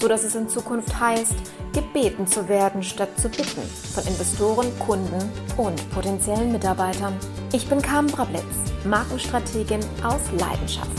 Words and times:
so 0.00 0.08
dass 0.08 0.24
es 0.24 0.34
in 0.34 0.48
Zukunft 0.48 0.98
heißt, 0.98 1.34
gebeten 1.72 2.26
zu 2.26 2.48
werden 2.48 2.82
statt 2.82 3.10
zu 3.18 3.28
bitten 3.28 3.62
von 3.62 4.04
Investoren, 4.04 4.66
Kunden 4.78 5.30
und 5.56 5.90
potenziellen 5.90 6.52
Mitarbeitern. 6.52 7.14
Ich 7.52 7.68
bin 7.68 7.80
Carmen 7.80 8.10
Brablitz, 8.10 8.42
Markenstrategin 8.84 9.80
aus 10.02 10.20
Leidenschaft. 10.38 10.90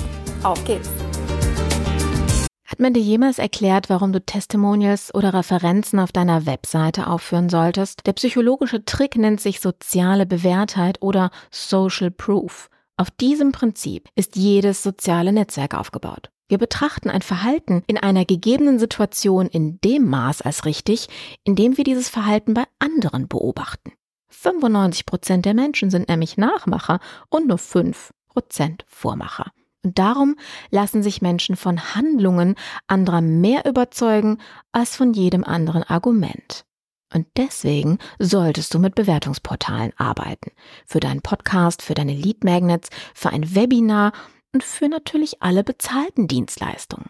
Auf 0.44 0.64
geht's! 0.66 0.90
Hat 2.66 2.80
man 2.80 2.94
dir 2.94 3.02
jemals 3.02 3.40
erklärt, 3.40 3.90
warum 3.90 4.12
du 4.12 4.24
Testimonials 4.24 5.12
oder 5.16 5.34
Referenzen 5.34 6.00
auf 6.00 6.12
deiner 6.12 6.46
Webseite 6.46 7.08
aufführen 7.08 7.49
solltest? 7.49 8.05
Der 8.05 8.14
psychologische 8.14 8.86
Trick 8.86 9.16
nennt 9.16 9.41
sich 9.41 9.62
soziale 9.62 10.27
Bewährtheit 10.27 11.02
oder 11.02 11.32
Social 11.49 12.12
Proof. 12.12 12.70
Auf 12.96 13.10
diesem 13.10 13.52
Prinzip 13.52 14.10
ist 14.16 14.36
jedes 14.36 14.84
soziale 14.84 15.32
Netzwerk 15.32 15.74
aufgebaut. 15.74 16.30
Wir 16.48 16.57
betrachten 16.57 17.09
ein 17.09 17.21
Verhalten 17.21 17.84
in 17.87 17.98
einer 17.98 18.23
gegebenen 18.23 18.79
Situation 18.79 19.48
in 19.48 19.79
dem 19.81 20.09
Maß 20.09 20.41
als 20.41 20.65
richtig, 20.65 21.07
in 21.43 21.55
dem 21.55 21.77
wir 21.77 21.84
dieses 21.84 22.09
Verhalten 22.09 22.53
bei 22.53 22.63
anderen 22.79 23.27
beobachten. 23.27 23.91
95 24.29 25.05
Prozent 25.05 25.45
der 25.45 25.53
Menschen 25.53 25.90
sind 25.90 26.09
nämlich 26.09 26.37
Nachmacher 26.37 26.99
und 27.29 27.48
nur 27.48 27.57
5 27.57 28.12
Prozent 28.27 28.85
Vormacher. 28.87 29.51
Und 29.84 29.99
darum 29.99 30.35
lassen 30.70 31.03
sich 31.03 31.21
Menschen 31.21 31.55
von 31.55 31.95
Handlungen 31.95 32.55
anderer 32.87 33.21
mehr 33.21 33.65
überzeugen 33.65 34.40
als 34.71 34.95
von 34.95 35.13
jedem 35.13 35.43
anderen 35.43 35.84
Argument. 35.84 36.65
Und 37.13 37.25
deswegen 37.37 37.99
solltest 38.20 38.73
du 38.73 38.79
mit 38.79 38.95
Bewertungsportalen 38.95 39.93
arbeiten. 39.95 40.51
Für 40.85 40.99
deinen 40.99 41.21
Podcast, 41.21 41.81
für 41.81 41.93
deine 41.93 42.13
Lead 42.13 42.43
Magnets, 42.43 42.90
für 43.13 43.29
ein 43.29 43.55
Webinar 43.55 44.12
und 44.53 44.63
für 44.63 44.90
natürlich 44.90 45.41
alle 45.41 45.63
bezahlten 45.63 46.27
Dienstleistungen. 46.27 47.09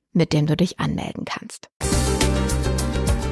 mit 0.13 0.33
dem 0.33 0.47
du 0.47 0.55
dich 0.55 0.79
anmelden 0.79 1.25
kannst. 1.25 1.69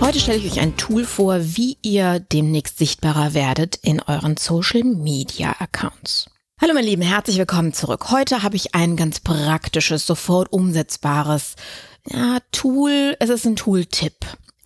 Heute 0.01 0.19
stelle 0.19 0.38
ich 0.38 0.51
euch 0.51 0.59
ein 0.62 0.78
Tool 0.78 1.03
vor, 1.03 1.40
wie 1.41 1.78
ihr 1.81 2.19
demnächst 2.19 2.78
sichtbarer 2.78 3.34
werdet 3.34 3.75
in 3.75 4.01
euren 4.01 4.38
Social 4.38 4.84
Media 4.84 5.56
Accounts. 5.59 6.29
Hallo 6.62 6.73
meine 6.73 6.88
Lieben, 6.88 7.01
herzlich 7.01 7.38
willkommen 7.38 7.73
zurück. 7.73 8.12
Heute 8.12 8.44
habe 8.44 8.56
ich 8.56 8.75
ein 8.75 8.95
ganz 8.95 9.19
praktisches, 9.19 10.06
sofort 10.06 10.51
umsetzbares 10.51 11.56
ja, 12.09 12.40
Tool. 12.51 13.16
Es 13.19 13.29
ist 13.29 13.46
ein 13.46 13.56
Tool-Tipp 13.56 14.16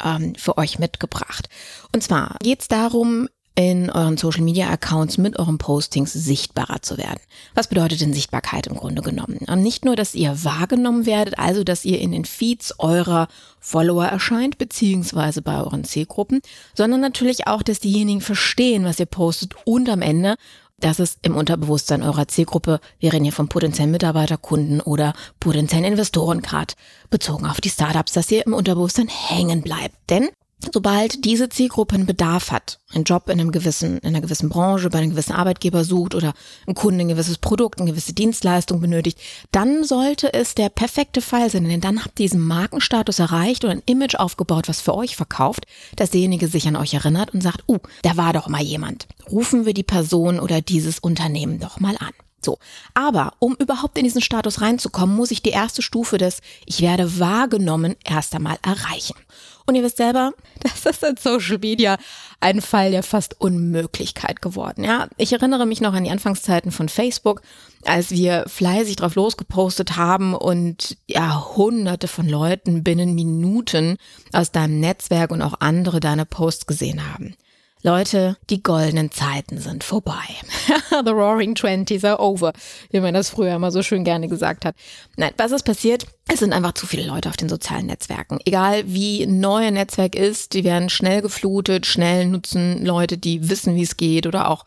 ähm, 0.04 0.34
für 0.36 0.58
euch 0.58 0.80
mitgebracht. 0.80 1.50
Und 1.94 2.04
zwar 2.04 2.38
geht 2.42 2.62
es 2.62 2.68
darum, 2.68 3.28
in 3.56 3.90
euren 3.92 4.18
Social 4.18 4.44
Media 4.44 4.70
Accounts 4.70 5.18
mit 5.18 5.38
euren 5.38 5.60
Postings 5.60 6.12
sichtbarer 6.12 6.82
zu 6.82 6.98
werden. 6.98 7.20
Was 7.54 7.68
bedeutet 7.68 8.02
denn 8.02 8.14
Sichtbarkeit 8.14 8.68
im 8.68 8.76
Grunde 8.76 9.02
genommen? 9.02 9.40
Und 9.48 9.62
nicht 9.62 9.86
nur, 9.86 9.96
dass 9.96 10.16
ihr 10.16 10.44
wahrgenommen 10.44 11.06
werdet, 11.06 11.38
also 11.38 11.64
dass 11.64 11.86
ihr 11.86 12.00
in 12.00 12.12
den 12.12 12.26
Feeds 12.26 12.74
eurer 12.80 13.28
Follower 13.60 14.06
erscheint, 14.06 14.58
beziehungsweise 14.58 15.42
bei 15.42 15.60
euren 15.60 15.84
Zielgruppen, 15.84 16.42
sondern 16.76 17.02
natürlich 17.02 17.48
auch, 17.48 17.62
dass 17.62 17.80
diejenigen 17.80 18.22
verstehen, 18.22 18.86
was 18.86 19.00
ihr 19.00 19.06
postet 19.06 19.54
und 19.66 19.90
am 19.90 20.02
Ende 20.02 20.36
dass 20.80 21.00
es 21.00 21.18
im 21.22 21.38
Unterbewusstsein 21.38 22.04
eurer 22.04 22.28
Zielgruppe, 22.28 22.82
wir 23.00 23.14
reden 23.14 23.24
hier 23.24 23.32
von 23.32 23.48
potenziellen 23.48 23.92
Mitarbeiterkunden 23.92 24.82
oder 24.82 25.14
potenziellen 25.40 25.86
Investoren 25.86 26.42
gerade, 26.42 26.74
bezogen 27.10 27.46
auf 27.46 27.62
die 27.62 27.70
Startups, 27.70 28.12
dass 28.12 28.30
ihr 28.32 28.46
im 28.46 28.54
Unterbewusstsein 28.54 29.08
hängen 29.08 29.62
bleibt. 29.62 29.96
Denn 30.10 30.28
sobald 30.72 31.26
diese 31.26 31.50
Zielgruppe 31.50 31.96
einen 31.96 32.06
Bedarf 32.06 32.52
hat, 32.52 32.80
einen 32.94 33.04
Job 33.04 33.30
in 33.30 33.40
einem 33.40 33.52
gewissen, 33.52 33.98
in 34.00 34.10
einer 34.10 34.22
gewissen 34.22 34.50
Branche, 34.50 34.90
bei 34.90 35.00
einem 35.00 35.12
gewissen 35.12 35.34
Arbeitgeber 35.34 35.84
sucht 35.84 36.16
oder 36.16 36.34
ein 36.68 36.76
Kunde 36.76 37.02
ein 37.02 37.08
gewisses 37.08 37.38
Produkt, 37.38 37.80
eine 37.80 37.92
gewisse 37.92 38.14
Dienstleistung 38.14 38.80
benötigt, 38.80 39.20
dann 39.52 39.84
sollte 39.84 40.34
es 40.34 40.56
der 40.56 40.70
perfekte 40.70 41.22
Fall 41.22 41.50
sein, 41.50 41.66
denn 41.66 41.82
dann 41.82 42.04
habt 42.04 42.20
ihr 42.20 42.26
diesen 42.26 42.42
Markenstatus 42.42 43.20
erreicht 43.20 43.64
oder 43.64 43.74
ein 43.74 43.84
Image 43.86 44.16
aufgebaut, 44.16 44.70
was 44.70 44.82
für 44.82 44.96
euch 44.96 45.16
verkauft, 45.16 45.66
dass 45.96 46.12
derjenige 46.12 46.48
sich 46.48 46.68
an 46.68 46.76
euch 46.76 46.94
erinnert 46.94 47.34
und 47.34 47.42
sagt, 47.42 47.64
uh, 47.68 47.80
da 48.04 48.18
war 48.18 48.34
doch 48.34 48.48
mal 48.48 48.62
jemand. 48.62 49.08
Rufen 49.32 49.66
wir 49.66 49.74
die 49.74 49.84
Person 49.84 50.40
oder 50.40 50.62
dieses 50.62 51.00
Unternehmen 51.00 51.60
doch 51.60 51.80
mal 51.80 51.98
an. 51.98 52.14
So. 52.46 52.60
Aber 52.94 53.34
um 53.40 53.56
überhaupt 53.56 53.98
in 53.98 54.04
diesen 54.04 54.22
Status 54.22 54.62
reinzukommen, 54.62 55.16
muss 55.16 55.32
ich 55.32 55.42
die 55.42 55.50
erste 55.50 55.82
Stufe 55.82 56.18
des 56.18 56.42
Ich 56.66 56.82
werde 56.82 57.20
wahrgenommen 57.20 57.96
erst 58.04 58.36
einmal 58.36 58.58
erreichen. 58.64 59.16
Und 59.66 59.76
ihr 59.76 59.84
wisst 59.84 59.98
selber, 59.98 60.34
das 60.62 60.86
ist 60.86 61.04
in 61.04 61.16
Social 61.18 61.60
Media 61.60 61.98
ein 62.40 62.62
Fall 62.62 62.92
der 62.92 63.04
fast 63.04 63.40
Unmöglichkeit 63.40 64.42
geworden. 64.42 64.84
Ja, 64.84 65.08
ich 65.18 65.34
erinnere 65.34 65.66
mich 65.66 65.82
noch 65.82 65.94
an 65.94 66.04
die 66.04 66.12
Anfangszeiten 66.12 66.72
von 66.72 66.90
Facebook, 66.90 67.42
als 67.86 68.12
wir 68.12 68.46
fleißig 68.48 68.98
drauf 68.98 69.16
losgepostet 69.16 69.96
haben 69.96 70.34
und 70.34 70.98
ja, 71.08 71.56
hunderte 71.56 72.08
von 72.08 72.28
Leuten 72.28 72.84
binnen 72.84 73.16
Minuten 73.16 73.98
aus 74.32 74.52
deinem 74.52 74.80
Netzwerk 74.80 75.32
und 75.32 75.42
auch 75.42 75.56
andere 75.60 76.00
deine 76.00 76.26
Posts 76.26 76.66
gesehen 76.66 77.14
haben. 77.14 77.36
Leute, 77.86 78.38
die 78.50 78.64
goldenen 78.64 79.12
Zeiten 79.12 79.58
sind 79.58 79.84
vorbei. 79.84 80.24
The 80.90 81.12
Roaring 81.12 81.54
Twenties 81.54 82.06
are 82.06 82.18
over, 82.18 82.54
wie 82.92 83.02
man 83.02 83.14
das 83.14 83.30
früher 83.30 83.56
immer 83.56 83.72
so 83.72 83.84
schön 83.84 84.06
gerne 84.06 84.30
gesagt 84.30 84.64
hat. 84.64 84.74
Nein, 85.18 85.34
was 85.36 85.52
ist 85.52 85.64
passiert? 85.64 86.06
Es 86.32 86.40
sind 86.40 86.54
einfach 86.54 86.76
zu 86.76 86.88
viele 86.88 87.06
Leute 87.06 87.28
auf 87.28 87.36
den 87.36 87.50
sozialen 87.50 87.88
Netzwerken. 87.88 88.40
Egal 88.46 88.84
wie 88.88 89.26
neu 89.26 89.66
ein 89.68 89.74
Netzwerk 89.74 90.16
ist, 90.16 90.54
die 90.54 90.64
werden 90.64 90.88
schnell 90.88 91.22
geflutet, 91.22 91.86
schnell 91.86 92.26
nutzen 92.26 92.86
Leute, 92.86 93.18
die 93.18 93.50
wissen, 93.50 93.76
wie 93.76 93.84
es 93.84 93.98
geht 93.98 94.28
oder 94.28 94.50
auch 94.50 94.64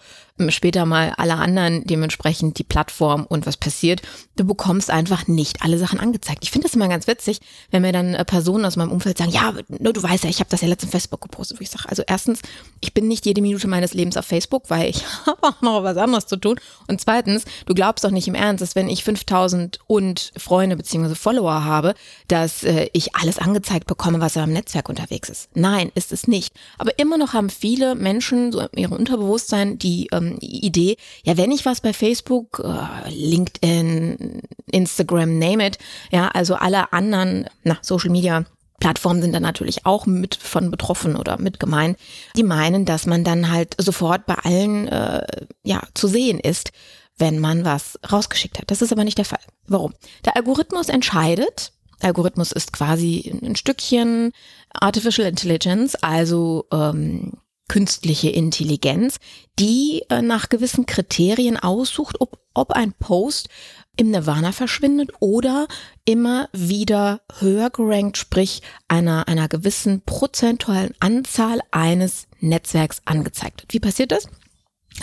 später 0.48 0.84
mal 0.86 1.14
alle 1.16 1.34
anderen 1.34 1.84
dementsprechend 1.84 2.58
die 2.58 2.64
Plattform 2.64 3.24
und 3.26 3.46
was 3.46 3.56
passiert. 3.56 4.02
Du 4.36 4.44
bekommst 4.44 4.90
einfach 4.90 5.26
nicht 5.26 5.62
alle 5.62 5.78
Sachen 5.78 5.98
angezeigt. 5.98 6.40
Ich 6.42 6.50
finde 6.50 6.66
das 6.68 6.74
immer 6.74 6.88
ganz 6.88 7.06
witzig, 7.06 7.40
wenn 7.70 7.82
mir 7.82 7.92
dann 7.92 8.14
äh, 8.14 8.24
Personen 8.24 8.64
aus 8.64 8.76
meinem 8.76 8.92
Umfeld 8.92 9.18
sagen, 9.18 9.30
ja, 9.30 9.52
du 9.68 10.02
weißt 10.02 10.24
ja, 10.24 10.30
ich 10.30 10.40
habe 10.40 10.50
das 10.50 10.60
ja 10.60 10.68
letztens 10.68 10.92
Facebook 10.92 11.22
gepostet, 11.22 11.58
wo 11.58 11.62
ich 11.62 11.70
sage, 11.70 11.88
also 11.88 12.02
erstens, 12.06 12.40
ich 12.80 12.92
bin 12.92 13.08
nicht 13.08 13.24
jede 13.26 13.40
Minute 13.40 13.66
meines 13.66 13.94
Lebens 13.94 14.16
auf 14.16 14.26
Facebook, 14.26 14.64
weil 14.68 14.90
ich 14.90 15.04
habe 15.26 15.42
auch 15.42 15.62
noch 15.62 15.82
was 15.82 15.96
anderes 15.96 16.26
zu 16.26 16.36
tun. 16.36 16.60
Und 16.86 17.00
zweitens, 17.00 17.44
du 17.64 17.74
glaubst 17.74 18.04
doch 18.04 18.10
nicht 18.10 18.28
im 18.28 18.34
Ernst, 18.34 18.62
dass 18.62 18.76
wenn 18.76 18.88
ich 18.88 19.04
5000 19.04 19.80
und 19.86 20.32
Freunde 20.36 20.76
bzw. 20.76 21.14
Follower 21.14 21.64
habe, 21.64 21.94
dass 22.28 22.62
äh, 22.62 22.88
ich 22.92 23.14
alles 23.16 23.38
angezeigt 23.38 23.86
bekomme, 23.86 24.20
was 24.20 24.36
im 24.36 24.52
Netzwerk 24.52 24.88
unterwegs 24.88 25.28
ist. 25.28 25.48
Nein, 25.54 25.90
ist 25.94 26.12
es 26.12 26.28
nicht. 26.28 26.54
Aber 26.78 26.98
immer 26.98 27.16
noch 27.16 27.32
haben 27.32 27.48
viele 27.48 27.94
Menschen 27.94 28.52
so 28.52 28.60
in 28.60 28.78
ihrem 28.78 28.92
Unterbewusstsein 28.92 29.78
die 29.78 30.08
ähm, 30.12 30.25
ähm, 30.32 30.38
Idee, 30.40 30.96
ja, 31.24 31.36
wenn 31.36 31.50
ich 31.50 31.64
was 31.64 31.80
bei 31.80 31.92
Facebook, 31.92 32.62
äh, 32.64 33.10
LinkedIn, 33.10 34.42
Instagram, 34.70 35.38
name 35.38 35.66
it, 35.66 35.78
ja, 36.10 36.28
also 36.28 36.54
alle 36.54 36.92
anderen, 36.92 37.46
na, 37.64 37.78
Social 37.82 38.10
Media 38.10 38.44
Plattformen 38.78 39.22
sind 39.22 39.32
dann 39.32 39.42
natürlich 39.42 39.86
auch 39.86 40.06
mit 40.06 40.34
von 40.34 40.70
betroffen 40.70 41.16
oder 41.16 41.40
mit 41.40 41.58
gemeint. 41.58 41.98
Die 42.36 42.42
meinen, 42.42 42.84
dass 42.84 43.06
man 43.06 43.24
dann 43.24 43.50
halt 43.50 43.74
sofort 43.78 44.26
bei 44.26 44.34
allen 44.34 44.86
äh, 44.88 45.26
ja 45.62 45.82
zu 45.94 46.08
sehen 46.08 46.38
ist, 46.38 46.72
wenn 47.16 47.38
man 47.38 47.64
was 47.64 47.98
rausgeschickt 48.12 48.58
hat. 48.58 48.70
Das 48.70 48.82
ist 48.82 48.92
aber 48.92 49.04
nicht 49.04 49.18
der 49.18 49.24
Fall. 49.24 49.40
Warum? 49.66 49.94
Der 50.24 50.36
Algorithmus 50.36 50.88
entscheidet, 50.88 51.72
Algorithmus 52.02 52.52
ist 52.52 52.72
quasi 52.72 53.32
ein 53.42 53.56
Stückchen 53.56 54.32
Artificial 54.74 55.26
Intelligence, 55.26 55.94
also 55.96 56.66
ähm, 56.70 57.32
künstliche 57.68 58.30
Intelligenz, 58.30 59.18
die 59.58 60.02
äh, 60.08 60.22
nach 60.22 60.48
gewissen 60.48 60.86
Kriterien 60.86 61.56
aussucht, 61.56 62.20
ob, 62.20 62.38
ob 62.54 62.72
ein 62.72 62.92
Post 62.92 63.48
im 63.96 64.10
Nirvana 64.10 64.52
verschwindet 64.52 65.10
oder 65.20 65.66
immer 66.04 66.48
wieder 66.52 67.22
höher 67.38 67.70
gerankt, 67.70 68.18
sprich 68.18 68.62
einer, 68.88 69.26
einer 69.28 69.48
gewissen 69.48 70.02
prozentualen 70.02 70.94
Anzahl 71.00 71.60
eines 71.70 72.26
Netzwerks 72.40 73.00
angezeigt 73.06 73.62
wird. 73.62 73.72
Wie 73.72 73.80
passiert 73.80 74.12
das? 74.12 74.28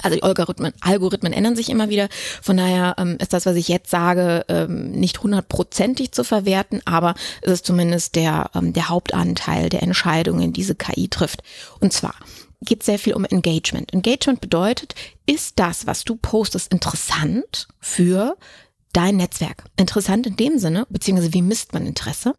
Also 0.01 0.15
die 0.15 0.23
Algorithmen, 0.23 0.73
Algorithmen 0.81 1.33
ändern 1.33 1.55
sich 1.55 1.69
immer 1.69 1.89
wieder. 1.89 2.09
Von 2.41 2.57
daher 2.57 2.95
ähm, 2.97 3.17
ist 3.19 3.33
das, 3.33 3.45
was 3.45 3.55
ich 3.55 3.67
jetzt 3.67 3.91
sage, 3.91 4.43
ähm, 4.47 4.91
nicht 4.91 5.21
hundertprozentig 5.21 6.11
zu 6.11 6.23
verwerten, 6.23 6.81
aber 6.85 7.13
es 7.41 7.51
ist 7.51 7.65
zumindest 7.65 8.15
der, 8.15 8.49
ähm, 8.55 8.73
der 8.73 8.89
Hauptanteil 8.89 9.69
der 9.69 9.83
Entscheidungen, 9.83 10.51
die 10.51 10.63
diese 10.63 10.75
KI 10.75 11.09
trifft. 11.09 11.43
Und 11.79 11.93
zwar 11.93 12.15
geht 12.63 12.83
sehr 12.83 12.99
viel 12.99 13.13
um 13.13 13.25
Engagement. 13.25 13.93
Engagement 13.93 14.41
bedeutet, 14.41 14.95
ist 15.25 15.59
das, 15.59 15.87
was 15.87 16.03
du 16.03 16.15
postest, 16.15 16.71
interessant 16.71 17.67
für 17.79 18.37
dein 18.93 19.17
Netzwerk? 19.17 19.65
Interessant 19.77 20.27
in 20.27 20.35
dem 20.35 20.59
Sinne, 20.59 20.85
beziehungsweise 20.89 21.33
wie 21.33 21.41
misst 21.41 21.73
man 21.73 21.85
Interesse? 21.85 22.35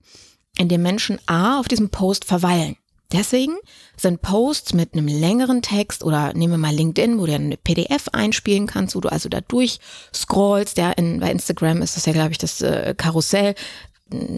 Indem 0.56 0.82
Menschen 0.82 1.18
A 1.26 1.58
auf 1.58 1.68
diesem 1.68 1.90
Post 1.90 2.24
verweilen. 2.24 2.76
Deswegen 3.12 3.54
sind 3.96 4.22
Posts 4.22 4.74
mit 4.74 4.94
einem 4.94 5.06
längeren 5.06 5.62
Text 5.62 6.02
oder 6.02 6.32
nehmen 6.34 6.54
wir 6.54 6.58
mal 6.58 6.74
LinkedIn, 6.74 7.18
wo 7.18 7.26
du 7.26 7.34
eine 7.34 7.56
PDF 7.56 8.08
einspielen 8.12 8.66
kannst, 8.66 8.96
wo 8.96 9.00
du 9.00 9.08
also 9.08 9.28
da 9.28 9.40
durchscrollst. 9.40 10.78
Ja, 10.78 10.90
in, 10.90 11.20
bei 11.20 11.30
Instagram 11.30 11.82
ist 11.82 11.96
das 11.96 12.06
ja, 12.06 12.12
glaube 12.12 12.32
ich, 12.32 12.38
das 12.38 12.60
äh, 12.60 12.94
Karussell. 12.96 13.54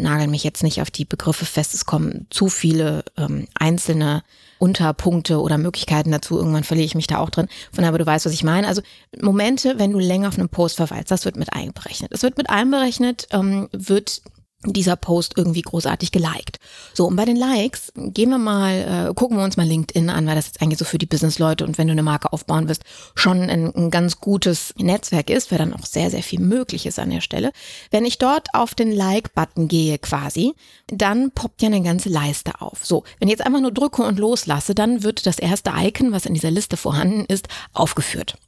Nagel 0.02 0.28
mich 0.28 0.44
jetzt 0.44 0.62
nicht 0.62 0.81
auf 0.81 0.90
die 0.90 1.05
Begriffe 1.05 1.44
fest. 1.44 1.75
Es 1.75 1.87
kommen 1.87 2.26
zu 2.31 2.49
viele 2.49 3.05
ähm, 3.17 3.46
einzelne 3.55 4.23
Unterpunkte 4.58 5.40
oder 5.40 5.58
Möglichkeiten 5.58 6.11
dazu. 6.11 6.38
Irgendwann 6.38 6.64
verliere 6.64 6.87
ich 6.87 6.94
mich 6.94 7.06
da 7.06 7.19
auch 7.19 7.31
drin. 7.31 7.49
Von 7.73 7.82
daher, 7.82 7.88
aber 7.88 7.99
du 7.99 8.06
weißt, 8.06 8.26
was 8.26 8.32
ich 8.32 8.44
meine. 8.44 8.69
Also 8.69 8.82
Momente, 9.20 9.78
wenn 9.78 9.93
du 9.93 9.99
länger 9.99 10.28
auf 10.28 10.38
einem 10.38 10.49
Post 10.49 10.76
verweilst, 10.76 11.11
das 11.11 11.25
wird 11.25 11.37
mit 11.37 11.52
einberechnet. 11.52 12.12
Es 12.12 12.23
wird 12.23 12.37
mit 12.37 12.50
einberechnet, 12.50 13.28
ähm, 13.32 13.69
wird 13.73 14.23
dieser 14.64 14.97
Post 14.97 15.35
irgendwie 15.37 15.62
großartig 15.62 16.12
geliked. 16.12 16.58
So, 16.94 17.06
und 17.06 17.17
bei 17.17 17.25
den 17.25 17.37
Likes 17.37 17.93
gehen 17.94 18.31
wir 18.31 18.38
mal, 18.38 19.11
äh, 19.11 19.14
gucken 19.14 19.37
wir 19.37 19.44
uns 19.44 19.56
mal 19.56 19.67
LinkedIn 19.67 20.11
an, 20.11 20.26
weil 20.26 20.35
das 20.35 20.47
jetzt 20.47 20.62
eigentlich 20.62 20.79
so 20.79 20.85
für 20.85 20.99
die 20.99 21.06
Business-Leute 21.06 21.64
und 21.64 21.79
wenn 21.79 21.87
du 21.87 21.93
eine 21.93 22.03
Marke 22.03 22.32
aufbauen 22.32 22.69
wirst, 22.69 22.82
schon 23.14 23.43
ein, 23.43 23.75
ein 23.75 23.91
ganz 23.91 24.20
gutes 24.20 24.73
Netzwerk 24.79 25.31
ist, 25.31 25.50
weil 25.50 25.58
dann 25.58 25.75
auch 25.75 25.85
sehr, 25.85 26.11
sehr 26.11 26.23
viel 26.23 26.41
möglich 26.41 26.87
ist 26.87 26.99
an 26.99 27.11
der 27.11 27.20
Stelle. 27.20 27.53
Wenn 27.91 28.05
ich 28.05 28.19
dort 28.19 28.49
auf 28.55 28.75
den 28.75 28.93
Like-Button 28.93 29.69
gehe 29.69 29.99
quasi, 29.99 30.55
dann 30.88 31.31
poppt 31.32 31.62
ja 31.62 31.69
eine 31.69 31.82
ganze 31.82 32.08
Leiste 32.08 32.61
auf. 32.61 32.85
So, 32.85 33.05
wenn 33.19 33.29
ich 33.29 33.32
jetzt 33.32 33.47
einfach 33.47 33.61
nur 33.61 33.73
drücke 33.73 34.03
und 34.03 34.19
loslasse, 34.19 34.75
dann 34.75 35.03
wird 35.03 35.26
das 35.26 35.38
erste 35.38 35.73
Icon, 35.76 36.12
was 36.12 36.26
in 36.26 36.35
dieser 36.35 36.50
Liste 36.50 36.76
vorhanden 36.76 37.25
ist, 37.26 37.49
aufgeführt. 37.73 38.38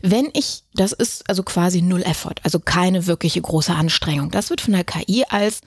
Wenn 0.00 0.28
ich, 0.32 0.64
das 0.74 0.92
ist 0.92 1.28
also 1.28 1.42
quasi 1.42 1.82
null 1.82 2.02
Effort, 2.02 2.36
also 2.42 2.60
keine 2.60 3.06
wirkliche 3.06 3.40
große 3.40 3.74
Anstrengung. 3.74 4.30
Das 4.30 4.50
wird 4.50 4.60
von 4.60 4.72
der 4.72 4.84
KI 4.84 5.24
als, 5.28 5.60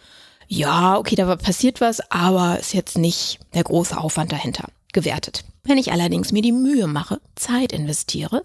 ja, 0.47 0.97
okay, 0.97 1.15
da 1.15 1.35
passiert 1.35 1.81
was, 1.81 1.99
aber 2.11 2.59
ist 2.59 2.73
jetzt 2.73 2.97
nicht 2.97 3.39
der 3.53 3.63
große 3.63 3.97
Aufwand 3.97 4.31
dahinter 4.31 4.69
gewertet. 4.93 5.43
Wenn 5.63 5.77
ich 5.77 5.91
allerdings 5.91 6.31
mir 6.31 6.43
die 6.43 6.51
Mühe 6.51 6.85
mache, 6.87 7.19
Zeit 7.35 7.71
investiere 7.71 8.43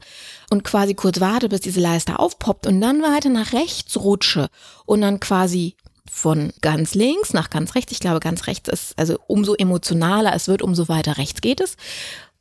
und 0.49 0.65
quasi 0.65 0.95
kurz 0.95 1.21
warte, 1.21 1.49
bis 1.51 1.61
diese 1.61 1.81
Leiste 1.81 2.19
aufpoppt 2.19 2.67
und 2.67 2.81
dann 2.81 3.03
weiter 3.03 3.29
nach 3.29 3.53
rechts 3.53 3.99
rutsche 3.99 4.49
und 4.87 5.03
dann 5.03 5.21
quasi 5.21 5.77
von 6.11 6.53
ganz 6.61 6.95
links 6.95 7.33
nach 7.33 7.51
ganz 7.51 7.75
rechts, 7.75 7.93
ich 7.93 8.01
glaube 8.01 8.21
ganz 8.21 8.47
rechts 8.47 8.69
ist, 8.69 8.99
also 8.99 9.19
umso 9.27 9.55
emotionaler 9.55 10.35
es 10.35 10.49
wird, 10.49 10.63
umso 10.63 10.89
weiter 10.89 11.19
rechts 11.19 11.41
geht 11.41 11.61
es, 11.61 11.77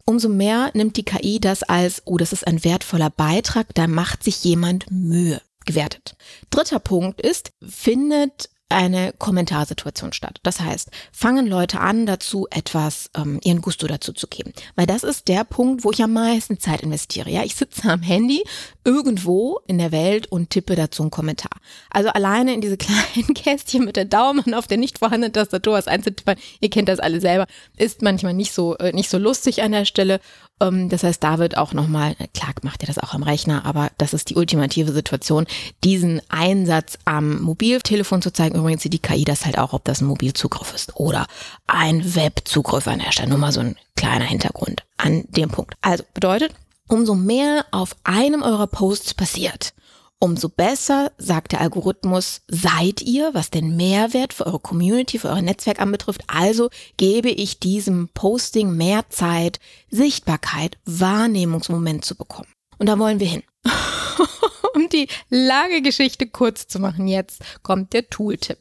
umso 0.05 0.29
mehr 0.29 0.71
nimmt 0.73 0.97
die 0.97 1.03
KI 1.03 1.39
das 1.39 1.63
als, 1.63 2.01
oh, 2.05 2.17
das 2.17 2.33
ist 2.33 2.47
ein 2.47 2.63
wertvoller 2.63 3.09
Beitrag, 3.09 3.67
da 3.75 3.87
macht 3.87 4.23
sich 4.23 4.43
jemand 4.43 4.89
Mühe 4.91 5.41
gewertet. 5.65 6.15
Dritter 6.49 6.79
Punkt 6.79 7.21
ist, 7.21 7.51
findet 7.61 8.49
eine 8.69 9.13
Kommentarsituation 9.17 10.13
statt. 10.13 10.39
Das 10.43 10.61
heißt, 10.61 10.89
fangen 11.11 11.47
Leute 11.47 11.79
an 11.79 12.05
dazu, 12.05 12.47
etwas 12.51 13.09
ähm, 13.17 13.39
ihren 13.43 13.61
Gusto 13.61 13.87
dazu 13.87 14.13
zu 14.13 14.27
geben. 14.27 14.53
Weil 14.75 14.85
das 14.85 15.03
ist 15.03 15.27
der 15.27 15.43
Punkt, 15.43 15.83
wo 15.83 15.91
ich 15.91 16.03
am 16.03 16.13
meisten 16.13 16.59
Zeit 16.59 16.81
investiere. 16.81 17.31
Ja, 17.31 17.43
ich 17.43 17.55
sitze 17.55 17.89
am 17.89 18.03
Handy 18.03 18.43
irgendwo 18.83 19.59
in 19.67 19.79
der 19.79 19.91
Welt 19.91 20.27
und 20.27 20.51
tippe 20.51 20.75
dazu 20.75 21.01
einen 21.01 21.11
Kommentar. 21.11 21.59
Also 21.89 22.09
alleine 22.09 22.53
in 22.53 22.61
diese 22.61 22.77
kleinen 22.77 23.33
Kästchen 23.33 23.85
mit 23.85 23.95
der 23.95 24.05
Daumen 24.05 24.53
auf 24.53 24.67
der 24.67 24.77
nicht 24.77 24.99
vorhandenen 24.99 25.33
Tastatur 25.33 25.73
was 25.73 25.87
einzutippen, 25.87 26.35
ihr 26.59 26.69
kennt 26.69 26.89
das 26.89 26.99
alle 26.99 27.19
selber, 27.19 27.47
ist 27.75 28.03
manchmal 28.03 28.33
nicht 28.35 28.53
so, 28.53 28.77
äh, 28.77 28.93
nicht 28.93 29.09
so 29.09 29.17
lustig 29.17 29.63
an 29.63 29.71
der 29.71 29.85
Stelle. 29.85 30.19
Ähm, 30.59 30.89
das 30.89 31.03
heißt, 31.03 31.23
da 31.23 31.39
wird 31.39 31.57
auch 31.57 31.73
nochmal, 31.73 32.15
klar 32.33 32.53
macht 32.63 32.83
ihr 32.83 32.87
das 32.87 32.97
auch 32.97 33.13
am 33.13 33.23
Rechner, 33.23 33.65
aber 33.65 33.91
das 33.97 34.13
ist 34.13 34.29
die 34.29 34.35
ultimative 34.35 34.91
Situation, 34.91 35.45
diesen 35.83 36.21
Einsatz 36.29 36.97
am 37.05 37.41
Mobiltelefon 37.41 38.21
zu 38.21 38.31
zeigen. 38.31 38.57
Übrigens 38.57 38.83
sieht 38.83 38.93
die 38.93 38.99
KI 38.99 39.25
das 39.25 39.45
halt 39.45 39.57
auch, 39.57 39.73
ob 39.73 39.83
das 39.85 40.01
ein 40.01 40.07
Mobilzugriff 40.07 40.73
ist 40.73 40.95
oder 40.95 41.27
ein 41.67 42.15
Webzugriff 42.15 42.87
an 42.87 42.99
der 42.99 43.11
Stelle. 43.11 43.29
Nur 43.29 43.37
mal 43.37 43.51
so 43.51 43.61
ein 43.61 43.75
kleiner 43.95 44.25
Hintergrund 44.25 44.83
an 44.97 45.25
dem 45.29 45.49
Punkt. 45.49 45.75
Also 45.81 46.03
bedeutet, 46.13 46.53
umso 46.87 47.15
mehr 47.15 47.65
auf 47.71 47.95
einem 48.03 48.41
eurer 48.41 48.67
Posts 48.67 49.13
passiert, 49.13 49.73
umso 50.19 50.49
besser, 50.49 51.11
sagt 51.17 51.53
der 51.53 51.61
Algorithmus, 51.61 52.41
seid 52.47 53.01
ihr, 53.01 53.33
was 53.33 53.49
den 53.49 53.75
Mehrwert 53.75 54.33
für 54.33 54.45
eure 54.45 54.59
Community, 54.59 55.17
für 55.17 55.29
euer 55.29 55.41
Netzwerk 55.41 55.81
anbetrifft. 55.81 56.23
Also 56.27 56.69
gebe 56.97 57.29
ich 57.29 57.59
diesem 57.59 58.09
Posting 58.09 58.75
mehr 58.75 59.09
Zeit, 59.09 59.59
Sichtbarkeit, 59.89 60.77
Wahrnehmungsmoment 60.85 62.03
zu 62.03 62.15
bekommen. 62.15 62.49
Und 62.77 62.87
da 62.87 62.99
wollen 62.99 63.19
wir 63.19 63.27
hin. 63.27 63.43
um 64.75 64.89
die 64.89 65.07
lange 65.29 65.81
Geschichte 65.81 66.27
kurz 66.27 66.67
zu 66.67 66.79
machen, 66.79 67.07
jetzt 67.07 67.41
kommt 67.63 67.93
der 67.93 68.09
Tooltip. 68.09 68.59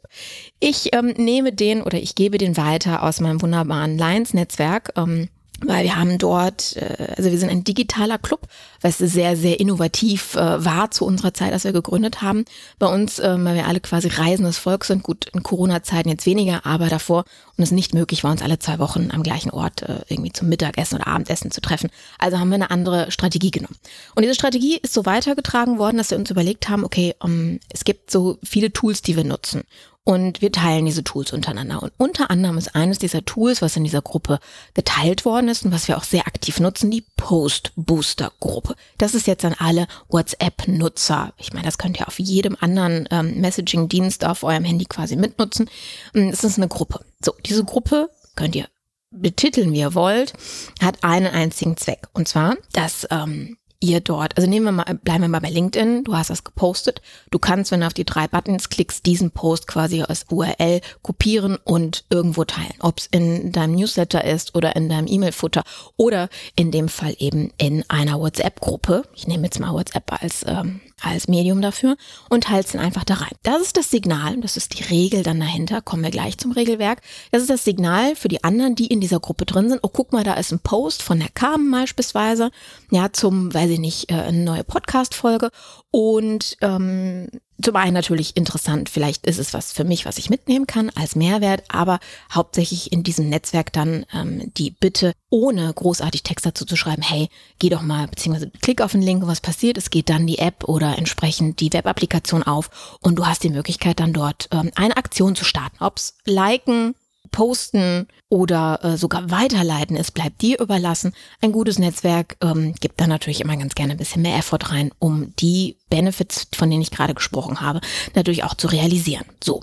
Ich 0.60 0.94
ähm, 0.94 1.14
nehme 1.16 1.52
den 1.52 1.82
oder 1.82 1.98
ich 1.98 2.14
gebe 2.14 2.38
den 2.38 2.56
weiter 2.56 3.02
aus 3.02 3.20
meinem 3.20 3.42
wunderbaren 3.42 3.98
Lions-Netzwerk. 3.98 4.92
Ähm, 4.96 5.28
weil 5.64 5.84
wir 5.84 5.96
haben 5.96 6.18
dort, 6.18 6.76
äh, 6.76 7.14
also 7.16 7.30
wir 7.30 7.38
sind 7.38 7.50
ein 7.50 7.64
digitaler 7.64 8.18
Club, 8.18 8.46
was 8.80 8.98
sehr, 8.98 9.36
sehr 9.36 9.58
innovativ 9.58 10.34
äh, 10.34 10.64
war 10.64 10.90
zu 10.90 11.04
unserer 11.04 11.34
Zeit, 11.34 11.52
als 11.52 11.64
wir 11.64 11.72
gegründet 11.72 12.22
haben. 12.22 12.44
Bei 12.78 12.86
uns, 12.86 13.18
ähm, 13.18 13.44
weil 13.44 13.56
wir 13.56 13.66
alle 13.66 13.80
quasi 13.80 14.08
reisendes 14.08 14.58
Volk 14.58 14.84
sind, 14.84 15.02
gut, 15.02 15.26
in 15.34 15.42
Corona-Zeiten 15.42 16.08
jetzt 16.08 16.26
weniger, 16.26 16.64
aber 16.64 16.88
davor 16.88 17.24
und 17.56 17.64
es 17.64 17.72
nicht 17.72 17.92
möglich 17.92 18.22
war, 18.22 18.30
uns 18.30 18.42
alle 18.42 18.60
zwei 18.60 18.78
Wochen 18.78 19.10
am 19.12 19.24
gleichen 19.24 19.50
Ort 19.50 19.82
äh, 19.82 20.00
irgendwie 20.08 20.32
zum 20.32 20.48
Mittagessen 20.48 20.94
oder 20.94 21.08
Abendessen 21.08 21.50
zu 21.50 21.60
treffen. 21.60 21.90
Also 22.18 22.38
haben 22.38 22.50
wir 22.50 22.54
eine 22.54 22.70
andere 22.70 23.10
Strategie 23.10 23.50
genommen. 23.50 23.76
Und 24.14 24.22
diese 24.22 24.34
Strategie 24.34 24.78
ist 24.80 24.94
so 24.94 25.06
weitergetragen 25.06 25.78
worden, 25.78 25.96
dass 25.96 26.10
wir 26.10 26.18
uns 26.18 26.30
überlegt 26.30 26.68
haben, 26.68 26.84
okay, 26.84 27.14
um, 27.18 27.30
ähm, 27.30 27.60
es 27.70 27.84
gibt 27.84 28.10
so 28.10 28.38
viele 28.44 28.72
Tools, 28.72 29.02
die 29.02 29.16
wir 29.16 29.24
nutzen. 29.24 29.64
Und 30.08 30.40
wir 30.40 30.50
teilen 30.50 30.86
diese 30.86 31.04
Tools 31.04 31.34
untereinander. 31.34 31.82
Und 31.82 31.92
unter 31.98 32.30
anderem 32.30 32.56
ist 32.56 32.74
eines 32.74 32.98
dieser 32.98 33.26
Tools, 33.26 33.60
was 33.60 33.76
in 33.76 33.84
dieser 33.84 34.00
Gruppe 34.00 34.38
geteilt 34.72 35.26
worden 35.26 35.50
ist 35.50 35.66
und 35.66 35.70
was 35.70 35.86
wir 35.86 35.98
auch 35.98 36.02
sehr 36.02 36.26
aktiv 36.26 36.60
nutzen, 36.60 36.90
die 36.90 37.04
Post-Booster-Gruppe. 37.18 38.74
Das 38.96 39.14
ist 39.14 39.26
jetzt 39.26 39.44
an 39.44 39.54
alle 39.58 39.86
WhatsApp-Nutzer. 40.08 41.34
Ich 41.36 41.52
meine, 41.52 41.66
das 41.66 41.76
könnt 41.76 42.00
ihr 42.00 42.08
auf 42.08 42.18
jedem 42.18 42.56
anderen 42.58 43.06
ähm, 43.10 43.38
Messaging-Dienst 43.42 44.24
auf 44.24 44.44
eurem 44.44 44.64
Handy 44.64 44.86
quasi 44.86 45.14
mitnutzen. 45.14 45.68
Ähm, 46.14 46.30
es 46.30 46.42
ist 46.42 46.56
eine 46.56 46.68
Gruppe. 46.68 47.04
So, 47.22 47.34
diese 47.44 47.64
Gruppe 47.64 48.08
könnt 48.34 48.56
ihr 48.56 48.66
betiteln, 49.10 49.74
wie 49.74 49.80
ihr 49.80 49.94
wollt, 49.94 50.32
hat 50.80 51.04
einen 51.04 51.26
einzigen 51.26 51.76
Zweck. 51.76 52.08
Und 52.14 52.28
zwar, 52.28 52.56
dass 52.72 53.06
ähm, 53.10 53.58
ihr 53.80 54.00
dort, 54.00 54.36
also 54.36 54.48
nehmen 54.48 54.66
wir 54.66 54.72
mal, 54.72 54.98
bleiben 55.02 55.22
wir 55.22 55.28
mal 55.28 55.40
bei 55.40 55.50
LinkedIn, 55.50 56.04
du 56.04 56.16
hast 56.16 56.30
das 56.30 56.44
gepostet. 56.44 57.00
Du 57.30 57.38
kannst, 57.38 57.70
wenn 57.70 57.80
du 57.80 57.86
auf 57.86 57.94
die 57.94 58.04
drei 58.04 58.26
Buttons 58.26 58.68
klickst, 58.68 59.06
diesen 59.06 59.30
Post 59.30 59.66
quasi 59.66 60.02
als 60.02 60.26
URL 60.30 60.80
kopieren 61.02 61.58
und 61.64 62.04
irgendwo 62.10 62.44
teilen. 62.44 62.74
Ob 62.80 62.98
es 62.98 63.06
in 63.06 63.52
deinem 63.52 63.76
Newsletter 63.76 64.24
ist 64.24 64.54
oder 64.54 64.74
in 64.74 64.88
deinem 64.88 65.06
E-Mail-Futter 65.06 65.62
oder 65.96 66.28
in 66.56 66.70
dem 66.70 66.88
Fall 66.88 67.14
eben 67.18 67.52
in 67.58 67.84
einer 67.88 68.18
WhatsApp-Gruppe. 68.18 69.04
Ich 69.14 69.26
nehme 69.26 69.44
jetzt 69.44 69.60
mal 69.60 69.72
WhatsApp 69.72 70.22
als 70.22 70.44
ähm, 70.46 70.80
als 71.00 71.28
Medium 71.28 71.62
dafür 71.62 71.96
und 72.28 72.48
halt's 72.48 72.72
dann 72.72 72.80
einfach 72.80 73.04
da 73.04 73.14
rein. 73.14 73.32
Das 73.42 73.62
ist 73.62 73.76
das 73.76 73.90
Signal, 73.90 74.40
das 74.40 74.56
ist 74.56 74.78
die 74.78 74.82
Regel 74.84 75.22
dann 75.22 75.40
dahinter, 75.40 75.82
kommen 75.82 76.02
wir 76.02 76.10
gleich 76.10 76.38
zum 76.38 76.52
Regelwerk. 76.52 77.02
Das 77.30 77.42
ist 77.42 77.50
das 77.50 77.64
Signal 77.64 78.16
für 78.16 78.28
die 78.28 78.44
anderen, 78.44 78.74
die 78.74 78.86
in 78.86 79.00
dieser 79.00 79.20
Gruppe 79.20 79.46
drin 79.46 79.68
sind. 79.68 79.80
Oh, 79.82 79.90
guck 79.92 80.12
mal, 80.12 80.24
da 80.24 80.34
ist 80.34 80.52
ein 80.52 80.60
Post 80.60 81.02
von 81.02 81.18
der 81.18 81.30
Carmen 81.30 81.70
beispielsweise, 81.70 82.50
ja, 82.90 83.12
zum, 83.12 83.52
weiß 83.52 83.70
ich 83.70 83.78
nicht, 83.78 84.10
äh, 84.10 84.14
eine 84.14 84.44
neue 84.44 84.64
Podcast-Folge 84.64 85.50
und 85.90 86.56
ähm, 86.60 87.28
zum 87.60 87.74
einen 87.76 87.94
natürlich 87.94 88.36
interessant, 88.36 88.88
vielleicht 88.88 89.26
ist 89.26 89.38
es 89.38 89.52
was 89.52 89.72
für 89.72 89.84
mich, 89.84 90.06
was 90.06 90.18
ich 90.18 90.30
mitnehmen 90.30 90.66
kann 90.66 90.90
als 90.90 91.16
Mehrwert, 91.16 91.64
aber 91.68 91.98
hauptsächlich 92.32 92.92
in 92.92 93.02
diesem 93.02 93.28
Netzwerk 93.28 93.72
dann 93.72 94.06
ähm, 94.14 94.52
die 94.56 94.70
Bitte, 94.70 95.12
ohne 95.28 95.72
großartig 95.72 96.22
Text 96.22 96.46
dazu 96.46 96.64
zu 96.64 96.76
schreiben, 96.76 97.02
hey, 97.02 97.28
geh 97.58 97.68
doch 97.68 97.82
mal, 97.82 98.06
beziehungsweise 98.06 98.50
klick 98.62 98.80
auf 98.80 98.92
den 98.92 99.02
Link 99.02 99.26
was 99.26 99.40
passiert, 99.40 99.76
es 99.76 99.90
geht 99.90 100.08
dann 100.08 100.26
die 100.26 100.38
App 100.38 100.64
oder 100.64 100.98
entsprechend 100.98 101.60
die 101.60 101.72
Webapplikation 101.72 102.44
auf 102.44 102.98
und 103.00 103.16
du 103.16 103.26
hast 103.26 103.42
die 103.42 103.50
Möglichkeit 103.50 103.98
dann 103.98 104.12
dort 104.12 104.48
ähm, 104.52 104.70
eine 104.76 104.96
Aktion 104.96 105.34
zu 105.34 105.44
starten. 105.44 105.82
Ob's 105.82 106.14
liken, 106.24 106.94
posten 107.38 108.08
oder 108.28 108.80
äh, 108.82 108.96
sogar 108.96 109.30
weiterleiten 109.30 109.94
ist, 109.94 110.10
bleibt 110.10 110.42
dir 110.42 110.58
überlassen. 110.58 111.12
Ein 111.40 111.52
gutes 111.52 111.78
Netzwerk 111.78 112.36
ähm, 112.42 112.74
gibt 112.80 113.00
da 113.00 113.06
natürlich 113.06 113.40
immer 113.40 113.56
ganz 113.56 113.76
gerne 113.76 113.92
ein 113.92 113.96
bisschen 113.96 114.22
mehr 114.22 114.36
Effort 114.36 114.72
rein, 114.72 114.90
um 114.98 115.36
die 115.36 115.76
Benefits, 115.88 116.48
von 116.52 116.68
denen 116.68 116.82
ich 116.82 116.90
gerade 116.90 117.14
gesprochen 117.14 117.60
habe, 117.60 117.80
natürlich 118.16 118.42
auch 118.42 118.54
zu 118.54 118.66
realisieren. 118.66 119.24
So. 119.40 119.62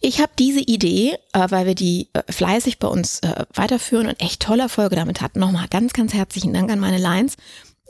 Ich 0.00 0.20
habe 0.20 0.30
diese 0.38 0.60
Idee, 0.60 1.18
äh, 1.32 1.46
weil 1.48 1.66
wir 1.66 1.74
die 1.74 2.10
äh, 2.12 2.22
fleißig 2.30 2.78
bei 2.78 2.86
uns 2.86 3.18
äh, 3.18 3.44
weiterführen 3.52 4.06
und 4.06 4.20
echt 4.20 4.40
tolle 4.40 4.62
Erfolge 4.62 4.94
damit 4.94 5.20
hatten. 5.20 5.40
Nochmal 5.40 5.66
ganz, 5.68 5.94
ganz 5.94 6.14
herzlichen 6.14 6.54
Dank 6.54 6.70
an 6.70 6.78
meine 6.78 6.98
Lines, 6.98 7.36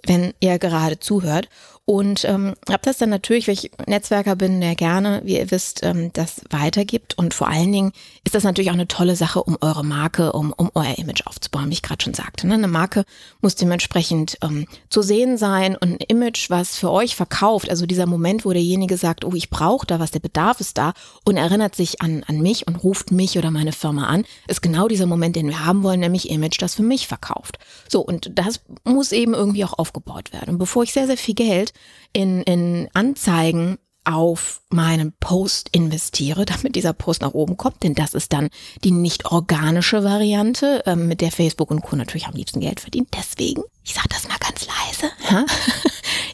wenn 0.06 0.32
ihr 0.40 0.58
gerade 0.58 0.98
zuhört. 0.98 1.50
Und 1.88 2.24
ähm, 2.24 2.56
habe 2.68 2.82
das 2.82 2.98
dann 2.98 3.10
natürlich, 3.10 3.46
weil 3.46 3.54
ich 3.54 3.70
Netzwerker 3.86 4.34
bin, 4.34 4.60
der 4.60 4.74
gerne, 4.74 5.20
wie 5.24 5.38
ihr 5.38 5.52
wisst, 5.52 5.84
ähm, 5.84 6.12
das 6.12 6.40
weitergibt. 6.50 7.16
Und 7.16 7.32
vor 7.32 7.46
allen 7.46 7.70
Dingen 7.70 7.92
ist 8.24 8.34
das 8.34 8.42
natürlich 8.42 8.70
auch 8.70 8.74
eine 8.74 8.88
tolle 8.88 9.14
Sache, 9.14 9.40
um 9.40 9.56
eure 9.60 9.84
Marke, 9.84 10.32
um, 10.32 10.52
um 10.52 10.72
euer 10.74 10.98
Image 10.98 11.24
aufzubauen, 11.28 11.70
wie 11.70 11.74
ich 11.74 11.82
gerade 11.82 12.02
schon 12.02 12.12
sagte. 12.12 12.48
Ne? 12.48 12.54
Eine 12.54 12.66
Marke 12.66 13.04
muss 13.40 13.54
dementsprechend 13.54 14.36
ähm, 14.42 14.66
zu 14.90 15.00
sehen 15.00 15.38
sein 15.38 15.76
und 15.76 15.92
ein 15.92 16.04
Image, 16.08 16.50
was 16.50 16.76
für 16.76 16.90
euch 16.90 17.14
verkauft. 17.14 17.70
Also 17.70 17.86
dieser 17.86 18.06
Moment, 18.06 18.44
wo 18.44 18.52
derjenige 18.52 18.96
sagt, 18.96 19.24
oh, 19.24 19.34
ich 19.34 19.48
brauche 19.48 19.86
da 19.86 20.00
was, 20.00 20.10
der 20.10 20.18
Bedarf 20.18 20.58
ist 20.58 20.78
da 20.78 20.92
und 21.24 21.36
erinnert 21.36 21.76
sich 21.76 22.02
an, 22.02 22.24
an 22.26 22.40
mich 22.40 22.66
und 22.66 22.82
ruft 22.82 23.12
mich 23.12 23.38
oder 23.38 23.52
meine 23.52 23.70
Firma 23.70 24.08
an, 24.08 24.24
ist 24.48 24.60
genau 24.60 24.88
dieser 24.88 25.06
Moment, 25.06 25.36
den 25.36 25.46
wir 25.46 25.64
haben 25.64 25.84
wollen, 25.84 26.00
nämlich 26.00 26.30
Image, 26.30 26.60
das 26.60 26.74
für 26.74 26.82
mich 26.82 27.06
verkauft. 27.06 27.60
So, 27.88 28.00
und 28.00 28.32
das 28.34 28.60
muss 28.82 29.12
eben 29.12 29.34
irgendwie 29.34 29.64
auch 29.64 29.78
aufgebaut 29.78 30.32
werden. 30.32 30.50
Und 30.50 30.58
bevor 30.58 30.82
ich 30.82 30.92
sehr, 30.92 31.06
sehr 31.06 31.16
viel 31.16 31.36
Geld 31.36 31.72
in, 32.12 32.42
in 32.42 32.88
Anzeigen 32.94 33.78
auf 34.06 34.62
meinen 34.70 35.12
Post 35.18 35.68
investiere, 35.72 36.44
damit 36.44 36.76
dieser 36.76 36.92
Post 36.92 37.22
nach 37.22 37.34
oben 37.34 37.56
kommt, 37.56 37.82
denn 37.82 37.94
das 37.94 38.14
ist 38.14 38.32
dann 38.32 38.50
die 38.84 38.92
nicht 38.92 39.26
organische 39.26 40.04
Variante, 40.04 40.84
ähm, 40.86 41.08
mit 41.08 41.20
der 41.20 41.32
Facebook 41.32 41.72
und 41.72 41.82
Co. 41.82 41.96
natürlich 41.96 42.26
am 42.26 42.34
liebsten 42.34 42.60
Geld 42.60 42.78
verdienen. 42.78 43.08
Deswegen, 43.14 43.62
ich 43.82 43.94
sage 43.94 44.08
das 44.10 44.28
mal 44.28 44.38
ganz 44.38 44.66
leise, 44.66 45.12
ja, 45.30 45.44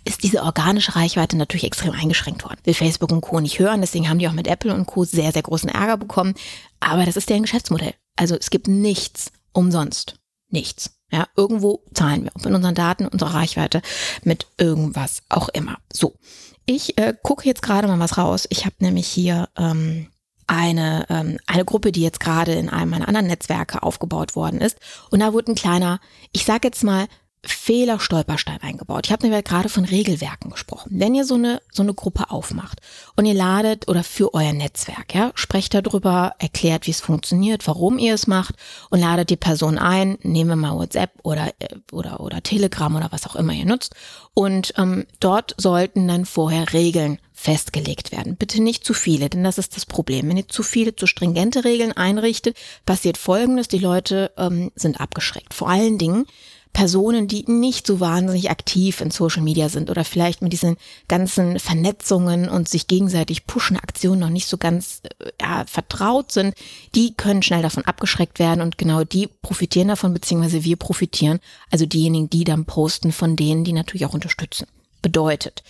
ist 0.04 0.22
diese 0.22 0.42
organische 0.42 0.94
Reichweite 0.94 1.38
natürlich 1.38 1.64
extrem 1.64 1.92
eingeschränkt 1.92 2.44
worden. 2.44 2.60
Will 2.64 2.74
Facebook 2.74 3.10
und 3.10 3.22
Co. 3.22 3.40
nicht 3.40 3.58
hören, 3.58 3.80
deswegen 3.80 4.08
haben 4.08 4.18
die 4.18 4.28
auch 4.28 4.32
mit 4.32 4.48
Apple 4.48 4.74
und 4.74 4.86
Co. 4.86 5.04
sehr, 5.04 5.32
sehr 5.32 5.42
großen 5.42 5.70
Ärger 5.70 5.96
bekommen. 5.96 6.34
Aber 6.78 7.06
das 7.06 7.16
ist 7.16 7.30
deren 7.30 7.42
Geschäftsmodell. 7.42 7.94
Also 8.16 8.36
es 8.36 8.50
gibt 8.50 8.68
nichts 8.68 9.32
umsonst. 9.52 10.16
Nichts. 10.50 10.90
Ja, 11.12 11.28
irgendwo 11.36 11.84
zahlen 11.92 12.24
wir, 12.24 12.32
ob 12.34 12.46
in 12.46 12.54
unseren 12.54 12.74
Daten, 12.74 13.06
unserer 13.06 13.34
Reichweite, 13.34 13.82
mit 14.24 14.46
irgendwas 14.56 15.22
auch 15.28 15.50
immer. 15.50 15.76
So, 15.92 16.16
ich 16.64 16.96
äh, 16.98 17.14
gucke 17.22 17.46
jetzt 17.46 17.62
gerade 17.62 17.86
mal 17.86 17.98
was 17.98 18.16
raus. 18.16 18.46
Ich 18.48 18.64
habe 18.64 18.76
nämlich 18.78 19.06
hier 19.06 19.48
ähm, 19.58 20.08
eine, 20.46 21.06
ähm, 21.10 21.38
eine 21.46 21.64
Gruppe, 21.64 21.92
die 21.92 22.02
jetzt 22.02 22.20
gerade 22.20 22.52
in 22.52 22.68
einem 22.68 22.90
meiner 22.90 23.08
anderen 23.08 23.26
Netzwerke 23.26 23.82
aufgebaut 23.82 24.36
worden 24.36 24.60
ist. 24.60 24.78
Und 25.10 25.20
da 25.20 25.32
wurde 25.32 25.52
ein 25.52 25.56
kleiner, 25.56 26.00
ich 26.32 26.44
sage 26.44 26.68
jetzt 26.68 26.82
mal, 26.82 27.06
Fehler, 27.44 27.98
Stolperstein 27.98 28.60
eingebaut. 28.62 29.06
Ich 29.06 29.12
habe 29.12 29.26
nämlich 29.26 29.44
gerade 29.44 29.68
von 29.68 29.84
Regelwerken 29.84 30.50
gesprochen. 30.50 30.90
Wenn 30.94 31.14
ihr 31.14 31.24
so 31.24 31.34
eine, 31.34 31.60
so 31.72 31.82
eine 31.82 31.92
Gruppe 31.92 32.30
aufmacht 32.30 32.80
und 33.16 33.26
ihr 33.26 33.34
ladet 33.34 33.88
oder 33.88 34.04
für 34.04 34.32
euer 34.32 34.52
Netzwerk, 34.52 35.12
ja, 35.12 35.32
sprecht 35.34 35.74
darüber, 35.74 36.34
erklärt, 36.38 36.86
wie 36.86 36.92
es 36.92 37.00
funktioniert, 37.00 37.66
warum 37.66 37.98
ihr 37.98 38.14
es 38.14 38.28
macht 38.28 38.54
und 38.90 39.00
ladet 39.00 39.30
die 39.30 39.36
Person 39.36 39.76
ein, 39.76 40.18
nehmen 40.22 40.50
wir 40.50 40.56
mal 40.56 40.76
WhatsApp 40.76 41.10
oder, 41.24 41.48
äh, 41.58 41.74
oder, 41.90 42.20
oder 42.20 42.44
Telegram 42.44 42.94
oder 42.94 43.10
was 43.10 43.26
auch 43.26 43.34
immer 43.34 43.52
ihr 43.52 43.66
nutzt. 43.66 43.94
Und 44.34 44.74
ähm, 44.76 45.06
dort 45.18 45.56
sollten 45.58 46.06
dann 46.06 46.26
vorher 46.26 46.72
Regeln 46.72 47.18
festgelegt 47.32 48.12
werden. 48.12 48.36
Bitte 48.36 48.62
nicht 48.62 48.84
zu 48.84 48.94
viele, 48.94 49.28
denn 49.28 49.42
das 49.42 49.58
ist 49.58 49.74
das 49.74 49.84
Problem. 49.84 50.28
Wenn 50.28 50.36
ihr 50.36 50.48
zu 50.48 50.62
viele, 50.62 50.94
zu 50.94 51.08
stringente 51.08 51.64
Regeln 51.64 51.92
einrichtet, 51.92 52.56
passiert 52.86 53.18
Folgendes, 53.18 53.66
die 53.66 53.78
Leute 53.78 54.30
ähm, 54.36 54.70
sind 54.76 55.00
abgeschreckt. 55.00 55.52
Vor 55.52 55.68
allen 55.68 55.98
Dingen, 55.98 56.26
Personen, 56.72 57.28
die 57.28 57.44
nicht 57.46 57.86
so 57.86 58.00
wahnsinnig 58.00 58.50
aktiv 58.50 59.00
in 59.00 59.10
Social 59.10 59.42
Media 59.42 59.68
sind 59.68 59.90
oder 59.90 60.04
vielleicht 60.04 60.40
mit 60.40 60.52
diesen 60.52 60.76
ganzen 61.06 61.58
Vernetzungen 61.58 62.48
und 62.48 62.68
sich 62.68 62.86
gegenseitig 62.86 63.46
pushen 63.46 63.76
Aktionen 63.76 64.20
noch 64.20 64.30
nicht 64.30 64.46
so 64.46 64.56
ganz 64.56 65.02
äh, 65.18 65.30
ja, 65.40 65.64
vertraut 65.66 66.32
sind, 66.32 66.54
die 66.94 67.14
können 67.14 67.42
schnell 67.42 67.62
davon 67.62 67.84
abgeschreckt 67.84 68.38
werden 68.38 68.62
und 68.62 68.78
genau 68.78 69.04
die 69.04 69.26
profitieren 69.26 69.88
davon, 69.88 70.14
beziehungsweise 70.14 70.64
wir 70.64 70.76
profitieren, 70.76 71.40
also 71.70 71.84
diejenigen, 71.84 72.30
die 72.30 72.44
dann 72.44 72.64
posten 72.64 73.12
von 73.12 73.36
denen, 73.36 73.64
die 73.64 73.74
natürlich 73.74 74.06
auch 74.06 74.14
unterstützen. 74.14 74.66
Bedeutet, 75.02 75.62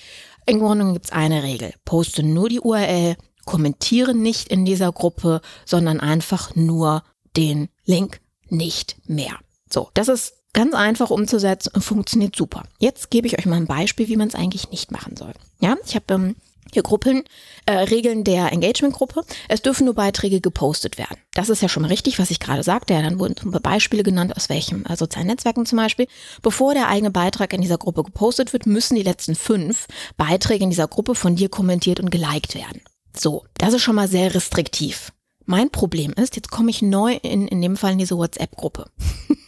im 0.47 0.61
Grunde 0.61 0.93
gibt 0.93 1.07
es 1.07 1.13
eine 1.13 1.43
Regel. 1.43 1.75
Poste 1.85 2.23
nur 2.23 2.49
die 2.49 2.61
URL, 2.61 3.17
kommentiere 3.45 4.15
nicht 4.15 4.49
in 4.49 4.65
dieser 4.65 4.93
Gruppe, 4.93 5.41
sondern 5.65 6.01
einfach 6.01 6.55
nur 6.55 7.03
den 7.37 7.69
Link, 7.85 8.21
nicht 8.49 8.97
mehr. 9.07 9.39
So, 9.71 9.89
das 9.95 10.09
ist 10.09 10.35
Ganz 10.55 10.75
einfach 10.75 11.11
umzusetzen 11.11 11.71
und 11.75 11.83
funktioniert 11.83 12.37
super. 12.37 12.65
Jetzt 12.79 13.11
gebe 13.11 13.27
ich 13.27 13.39
euch 13.39 13.47
mal 13.47 13.57
ein 13.57 13.67
Beispiel, 13.67 14.09
wie 14.09 14.17
man 14.17 14.29
es 14.29 14.35
eigentlich 14.35 14.71
nicht 14.71 14.91
machen 14.91 15.17
soll. 15.17 15.33
Ja, 15.61 15.77
ich 15.87 15.95
habe 15.95 16.13
ähm, 16.13 16.37
hier 16.73 16.83
Gruppen, 16.83 17.25
äh, 17.67 17.73
Regeln 17.73 18.25
der 18.25 18.53
Engagement-Gruppe. 18.53 19.25
Es 19.49 19.63
dürfen 19.63 19.85
nur 19.85 19.95
Beiträge 19.95 20.41
gepostet 20.41 20.99
werden. 20.99 21.19
Das 21.35 21.49
ist 21.49 21.63
ja 21.63 21.69
schon 21.69 21.83
mal 21.83 21.89
richtig, 21.89 22.19
was 22.19 22.31
ich 22.31 22.41
gerade 22.41 22.63
sagte. 22.63 22.95
Ja, 22.95 23.03
dann 23.03 23.19
wurden 23.19 23.35
Beispiele 23.63 24.03
genannt, 24.03 24.37
aus 24.37 24.49
welchem 24.49 24.85
äh, 24.87 24.97
sozialen 24.97 25.29
Netzwerken 25.29 25.65
zum 25.65 25.77
Beispiel. 25.77 26.07
Bevor 26.43 26.75
der 26.75 26.89
eigene 26.89 27.11
Beitrag 27.11 27.53
in 27.53 27.63
dieser 27.63 27.79
Gruppe 27.79 28.05
gepostet 28.05 28.53
wird, 28.53 28.67
müssen 28.67 28.95
die 28.95 29.03
letzten 29.03 29.35
fünf 29.35 29.87
Beiträge 30.17 30.65
in 30.65 30.71
dieser 30.71 30.89
Gruppe 30.89 31.15
von 31.15 31.37
dir 31.37 31.49
kommentiert 31.49 32.01
und 32.01 32.11
geliked 32.11 32.55
werden. 32.55 32.83
So, 33.17 33.45
das 33.59 33.75
ist 33.75 33.83
schon 33.83 33.97
mal 33.97 34.09
sehr 34.09 34.35
restriktiv. 34.35 35.13
Mein 35.45 35.71
Problem 35.71 36.13
ist, 36.13 36.37
jetzt 36.37 36.51
komme 36.51 36.71
ich 36.71 36.83
neu 36.83 37.15
in, 37.23 37.49
in 37.49 37.61
dem 37.61 37.77
Fall 37.77 37.93
in 37.93 37.99
diese 37.99 38.17
WhatsApp-Gruppe. 38.17 38.87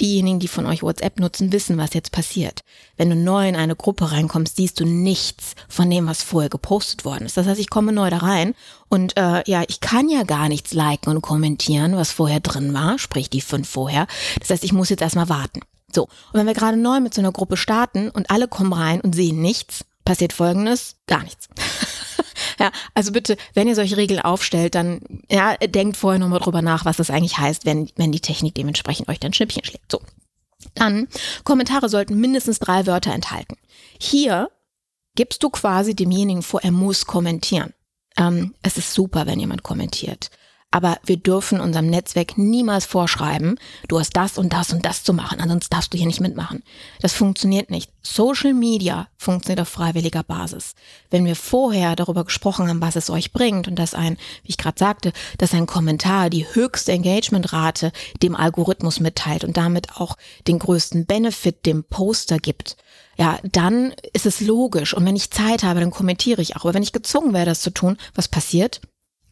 Diejenigen, 0.00 0.40
die 0.40 0.48
von 0.48 0.66
euch 0.66 0.82
WhatsApp 0.82 1.18
nutzen, 1.20 1.52
wissen, 1.52 1.78
was 1.78 1.94
jetzt 1.94 2.12
passiert. 2.12 2.62
Wenn 2.96 3.10
du 3.10 3.16
neu 3.16 3.48
in 3.48 3.56
eine 3.56 3.76
Gruppe 3.76 4.10
reinkommst, 4.10 4.56
siehst 4.56 4.80
du 4.80 4.84
nichts 4.84 5.54
von 5.68 5.90
dem, 5.90 6.06
was 6.06 6.22
vorher 6.22 6.50
gepostet 6.50 7.04
worden 7.04 7.26
ist. 7.26 7.36
Das 7.36 7.46
heißt, 7.46 7.60
ich 7.60 7.70
komme 7.70 7.92
neu 7.92 8.10
da 8.10 8.18
rein 8.18 8.54
und 8.88 9.16
äh, 9.16 9.42
ja, 9.46 9.64
ich 9.68 9.80
kann 9.80 10.08
ja 10.08 10.22
gar 10.22 10.48
nichts 10.48 10.72
liken 10.72 11.10
und 11.10 11.22
kommentieren, 11.22 11.96
was 11.96 12.12
vorher 12.12 12.40
drin 12.40 12.74
war, 12.74 12.98
sprich 12.98 13.30
die 13.30 13.40
fünf 13.40 13.68
vorher. 13.68 14.06
Das 14.40 14.50
heißt, 14.50 14.64
ich 14.64 14.72
muss 14.72 14.90
jetzt 14.90 15.02
erstmal 15.02 15.28
warten. 15.28 15.60
So, 15.92 16.04
und 16.04 16.34
wenn 16.34 16.46
wir 16.46 16.54
gerade 16.54 16.76
neu 16.76 17.00
mit 17.00 17.14
so 17.14 17.20
einer 17.20 17.32
Gruppe 17.32 17.56
starten 17.56 18.10
und 18.10 18.30
alle 18.30 18.48
kommen 18.48 18.72
rein 18.72 19.00
und 19.00 19.14
sehen 19.14 19.40
nichts, 19.40 19.84
passiert 20.06 20.32
folgendes, 20.32 20.96
gar 21.06 21.22
nichts. 21.22 21.48
Ja, 22.58 22.70
also 22.94 23.12
bitte, 23.12 23.36
wenn 23.52 23.68
ihr 23.68 23.74
solche 23.74 23.98
Regeln 23.98 24.20
aufstellt, 24.20 24.74
dann 24.74 25.00
ja, 25.30 25.56
denkt 25.58 25.98
vorher 25.98 26.18
nochmal 26.18 26.38
drüber 26.38 26.62
nach, 26.62 26.86
was 26.86 26.96
das 26.96 27.10
eigentlich 27.10 27.36
heißt, 27.36 27.66
wenn, 27.66 27.90
wenn 27.96 28.12
die 28.12 28.20
Technik 28.20 28.54
dementsprechend 28.54 29.08
euch 29.08 29.20
dann 29.20 29.34
Schnippchen 29.34 29.62
schlägt. 29.64 29.92
So. 29.92 30.00
Dann, 30.74 31.08
Kommentare 31.44 31.90
sollten 31.90 32.18
mindestens 32.18 32.58
drei 32.58 32.86
Wörter 32.86 33.12
enthalten. 33.12 33.56
Hier 34.00 34.50
gibst 35.16 35.42
du 35.42 35.50
quasi 35.50 35.94
demjenigen 35.94 36.42
vor, 36.42 36.62
er 36.62 36.72
muss 36.72 37.04
kommentieren. 37.04 37.74
Ähm, 38.16 38.54
es 38.62 38.78
ist 38.78 38.94
super, 38.94 39.26
wenn 39.26 39.40
jemand 39.40 39.62
kommentiert. 39.62 40.30
Aber 40.72 40.98
wir 41.04 41.16
dürfen 41.16 41.60
unserem 41.60 41.86
Netzwerk 41.86 42.36
niemals 42.36 42.86
vorschreiben, 42.86 43.58
du 43.88 43.98
hast 43.98 44.16
das 44.16 44.36
und 44.36 44.52
das 44.52 44.72
und 44.72 44.84
das 44.84 45.04
zu 45.04 45.14
machen, 45.14 45.40
ansonsten 45.40 45.72
darfst 45.72 45.94
du 45.94 45.96
hier 45.96 46.06
nicht 46.06 46.20
mitmachen. 46.20 46.62
Das 47.00 47.12
funktioniert 47.12 47.70
nicht. 47.70 47.90
Social 48.02 48.52
Media 48.52 49.08
funktioniert 49.16 49.60
auf 49.60 49.68
freiwilliger 49.68 50.22
Basis. 50.24 50.74
Wenn 51.08 51.24
wir 51.24 51.36
vorher 51.36 51.94
darüber 51.96 52.24
gesprochen 52.24 52.68
haben, 52.68 52.82
was 52.82 52.96
es 52.96 53.10
euch 53.10 53.32
bringt 53.32 53.68
und 53.68 53.78
dass 53.78 53.94
ein, 53.94 54.16
wie 54.42 54.50
ich 54.50 54.58
gerade 54.58 54.78
sagte, 54.78 55.12
dass 55.38 55.54
ein 55.54 55.66
Kommentar 55.66 56.30
die 56.30 56.46
höchste 56.52 56.92
Engagementrate 56.92 57.92
dem 58.22 58.34
Algorithmus 58.34 59.00
mitteilt 59.00 59.44
und 59.44 59.56
damit 59.56 59.96
auch 59.96 60.16
den 60.46 60.58
größten 60.58 61.06
Benefit 61.06 61.64
dem 61.64 61.84
Poster 61.84 62.38
gibt, 62.38 62.76
ja, 63.16 63.38
dann 63.50 63.94
ist 64.12 64.26
es 64.26 64.40
logisch. 64.40 64.94
Und 64.94 65.06
wenn 65.06 65.16
ich 65.16 65.30
Zeit 65.30 65.62
habe, 65.62 65.80
dann 65.80 65.90
kommentiere 65.90 66.42
ich 66.42 66.56
auch. 66.56 66.64
Aber 66.64 66.74
wenn 66.74 66.82
ich 66.82 66.92
gezwungen 66.92 67.32
wäre, 67.32 67.46
das 67.46 67.60
zu 67.60 67.70
tun, 67.70 67.96
was 68.14 68.28
passiert? 68.28 68.80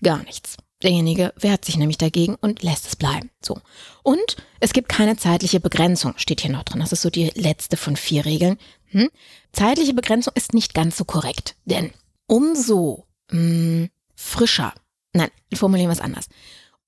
Gar 0.03 0.23
nichts. 0.23 0.57
Derjenige 0.83 1.33
wehrt 1.37 1.65
sich 1.65 1.77
nämlich 1.77 1.99
dagegen 1.99 2.35
und 2.35 2.63
lässt 2.63 2.87
es 2.87 2.97
bleiben. 2.97 3.31
So. 3.43 3.61
Und 4.03 4.37
es 4.61 4.73
gibt 4.73 4.89
keine 4.89 5.17
zeitliche 5.17 5.61
Begrenzung, 5.61 6.15
steht 6.17 6.41
hier 6.41 6.51
noch 6.51 6.65
drin. 6.65 6.81
Das 6.81 6.93
ist 6.93 7.03
so 7.03 7.11
die 7.11 7.31
letzte 7.35 7.77
von 7.77 7.97
vier 7.97 8.25
Regeln. 8.25 8.59
Hm? 8.87 9.09
Zeitliche 9.53 9.95
Begrenzung 9.95 10.33
ist 10.37 10.53
nicht 10.53 10.75
ganz 10.75 10.97
so 10.97 11.05
korrekt, 11.05 11.57
denn 11.65 11.93
umso 12.27 13.07
mh, 13.31 13.39
hm, 13.39 13.91
frischer, 14.15 14.75
nein, 15.13 15.31
formulieren 15.55 15.89
wir 15.89 15.95
es 15.95 16.01
anders, 16.01 16.29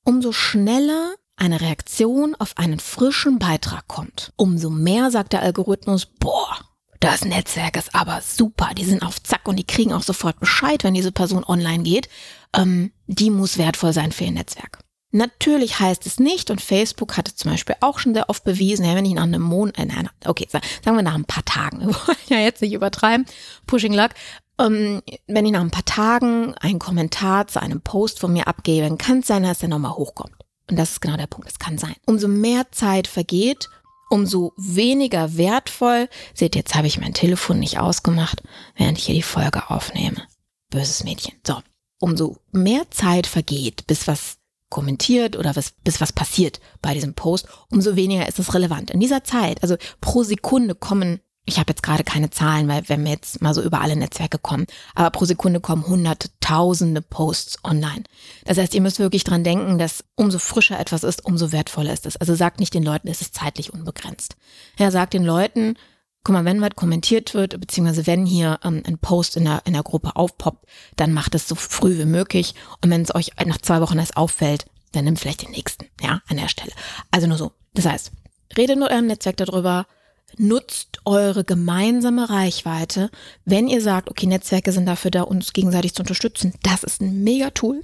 umso 0.04 0.32
schneller 0.32 1.14
eine 1.36 1.60
Reaktion 1.60 2.34
auf 2.34 2.56
einen 2.56 2.80
frischen 2.80 3.38
Beitrag 3.38 3.86
kommt, 3.88 4.32
umso 4.36 4.70
mehr 4.70 5.10
sagt 5.10 5.32
der 5.32 5.42
Algorithmus, 5.42 6.06
boah, 6.06 6.58
das 7.06 7.24
Netzwerk 7.24 7.76
ist 7.76 7.94
aber 7.94 8.20
super, 8.20 8.70
die 8.76 8.84
sind 8.84 9.02
auf 9.02 9.22
Zack 9.22 9.46
und 9.46 9.56
die 9.56 9.66
kriegen 9.66 9.92
auch 9.92 10.02
sofort 10.02 10.40
Bescheid, 10.40 10.82
wenn 10.82 10.94
diese 10.94 11.12
Person 11.12 11.44
online 11.44 11.84
geht, 11.84 12.08
ähm, 12.52 12.90
die 13.06 13.30
muss 13.30 13.58
wertvoll 13.58 13.92
sein 13.92 14.10
für 14.10 14.24
ihr 14.24 14.32
Netzwerk. 14.32 14.80
Natürlich 15.12 15.78
heißt 15.78 16.04
es 16.04 16.18
nicht, 16.18 16.50
und 16.50 16.60
Facebook 16.60 17.16
hat 17.16 17.28
es 17.28 17.36
zum 17.36 17.52
Beispiel 17.52 17.76
auch 17.80 18.00
schon 18.00 18.12
sehr 18.12 18.28
oft 18.28 18.42
bewiesen, 18.42 18.84
ja, 18.84 18.96
wenn 18.96 19.04
ich 19.04 19.14
nach 19.14 19.22
einem 19.22 19.42
Monat, 19.42 19.78
äh, 19.78 19.84
nein, 19.84 20.10
okay, 20.24 20.48
sagen 20.50 20.96
wir 20.96 21.02
nach 21.02 21.14
ein 21.14 21.24
paar 21.24 21.44
Tagen, 21.44 21.80
wir 21.86 21.94
wollen 21.94 22.18
ja 22.26 22.38
jetzt 22.38 22.60
nicht 22.60 22.72
übertreiben, 22.72 23.24
Pushing 23.66 23.94
Luck, 23.94 24.10
ähm, 24.58 25.00
wenn 25.28 25.46
ich 25.46 25.52
nach 25.52 25.60
ein 25.60 25.70
paar 25.70 25.84
Tagen 25.84 26.54
einen 26.54 26.80
Kommentar 26.80 27.46
zu 27.46 27.62
einem 27.62 27.82
Post 27.82 28.18
von 28.18 28.32
mir 28.32 28.48
abgebe, 28.48 28.88
dann 28.88 28.98
kann 28.98 29.20
es 29.20 29.28
sein, 29.28 29.44
dass 29.44 29.60
der 29.60 29.68
nochmal 29.68 29.92
hochkommt. 29.92 30.34
Und 30.68 30.76
das 30.76 30.90
ist 30.90 31.00
genau 31.00 31.16
der 31.16 31.28
Punkt, 31.28 31.48
es 31.48 31.60
kann 31.60 31.78
sein. 31.78 31.94
Umso 32.04 32.26
mehr 32.26 32.72
Zeit 32.72 33.06
vergeht, 33.06 33.68
umso 34.08 34.52
weniger 34.56 35.36
wertvoll, 35.36 36.08
seht, 36.34 36.54
jetzt 36.54 36.74
habe 36.74 36.86
ich 36.86 37.00
mein 37.00 37.14
Telefon 37.14 37.58
nicht 37.58 37.78
ausgemacht, 37.78 38.42
während 38.76 38.98
ich 38.98 39.06
hier 39.06 39.14
die 39.14 39.22
Folge 39.22 39.70
aufnehme. 39.70 40.22
Böses 40.70 41.04
Mädchen. 41.04 41.34
So, 41.46 41.60
umso 42.00 42.36
mehr 42.52 42.90
Zeit 42.90 43.26
vergeht, 43.26 43.86
bis 43.86 44.06
was 44.06 44.38
kommentiert 44.68 45.36
oder 45.36 45.54
was, 45.54 45.72
bis 45.84 46.00
was 46.00 46.12
passiert 46.12 46.60
bei 46.82 46.92
diesem 46.92 47.14
Post, 47.14 47.46
umso 47.70 47.96
weniger 47.96 48.28
ist 48.28 48.38
es 48.38 48.52
relevant. 48.52 48.90
In 48.90 49.00
dieser 49.00 49.24
Zeit, 49.24 49.62
also 49.62 49.76
pro 50.00 50.22
Sekunde 50.22 50.74
kommen, 50.74 51.20
ich 51.46 51.58
habe 51.58 51.70
jetzt 51.70 51.82
gerade 51.82 52.04
keine 52.04 52.28
Zahlen, 52.30 52.68
weil 52.68 52.88
wenn 52.88 53.04
wir 53.04 53.12
jetzt 53.12 53.40
mal 53.40 53.54
so 53.54 53.62
über 53.62 53.80
alle 53.80 53.96
Netzwerke 53.96 54.38
kommen, 54.38 54.66
aber 54.94 55.10
pro 55.10 55.24
Sekunde 55.24 55.60
kommen 55.60 55.86
hunderte, 55.86 56.28
tausende 56.40 57.00
Posts 57.00 57.64
online. 57.64 58.02
Das 58.44 58.58
heißt, 58.58 58.74
ihr 58.74 58.80
müsst 58.80 58.98
wirklich 58.98 59.24
dran 59.24 59.44
denken, 59.44 59.78
dass 59.78 60.04
umso 60.16 60.38
frischer 60.38 60.78
etwas 60.78 61.04
ist, 61.04 61.24
umso 61.24 61.52
wertvoller 61.52 61.92
ist 61.92 62.04
es. 62.04 62.16
Also 62.16 62.34
sagt 62.34 62.58
nicht 62.58 62.74
den 62.74 62.82
Leuten, 62.82 63.08
es 63.08 63.20
ist 63.20 63.34
zeitlich 63.34 63.72
unbegrenzt. 63.72 64.36
Ja, 64.78 64.90
sagt 64.90 65.14
den 65.14 65.24
Leuten, 65.24 65.76
guck 66.24 66.32
mal, 66.32 66.44
wenn 66.44 66.60
was 66.60 66.74
kommentiert 66.74 67.34
wird, 67.34 67.60
beziehungsweise 67.60 68.08
wenn 68.08 68.26
hier 68.26 68.58
ähm, 68.64 68.82
ein 68.84 68.98
Post 68.98 69.36
in 69.36 69.44
der, 69.44 69.62
in 69.64 69.74
der 69.74 69.84
Gruppe 69.84 70.16
aufpoppt, 70.16 70.66
dann 70.96 71.12
macht 71.12 71.36
es 71.36 71.46
so 71.46 71.54
früh 71.54 71.96
wie 71.96 72.04
möglich. 72.04 72.56
Und 72.82 72.90
wenn 72.90 73.02
es 73.02 73.14
euch 73.14 73.30
nach 73.44 73.58
zwei 73.58 73.80
Wochen 73.80 73.98
erst 73.98 74.16
auffällt, 74.16 74.66
dann 74.90 75.04
nimmt 75.04 75.20
vielleicht 75.20 75.42
den 75.42 75.52
nächsten, 75.52 75.86
ja, 76.00 76.22
an 76.26 76.38
der 76.38 76.48
Stelle. 76.48 76.72
Also 77.12 77.28
nur 77.28 77.38
so. 77.38 77.52
Das 77.74 77.86
heißt, 77.86 78.10
redet 78.56 78.76
mit 78.76 78.90
eurem 78.90 79.06
Netzwerk 79.06 79.36
darüber, 79.36 79.86
nutzt 80.38 81.00
eure 81.04 81.44
gemeinsame 81.44 82.28
Reichweite. 82.28 83.10
Wenn 83.44 83.68
ihr 83.68 83.80
sagt, 83.80 84.10
okay, 84.10 84.26
Netzwerke 84.26 84.72
sind 84.72 84.86
dafür 84.86 85.10
da, 85.10 85.22
uns 85.22 85.52
gegenseitig 85.52 85.94
zu 85.94 86.02
unterstützen, 86.02 86.54
das 86.62 86.82
ist 86.82 87.00
ein 87.00 87.22
mega 87.22 87.50
Tool 87.50 87.82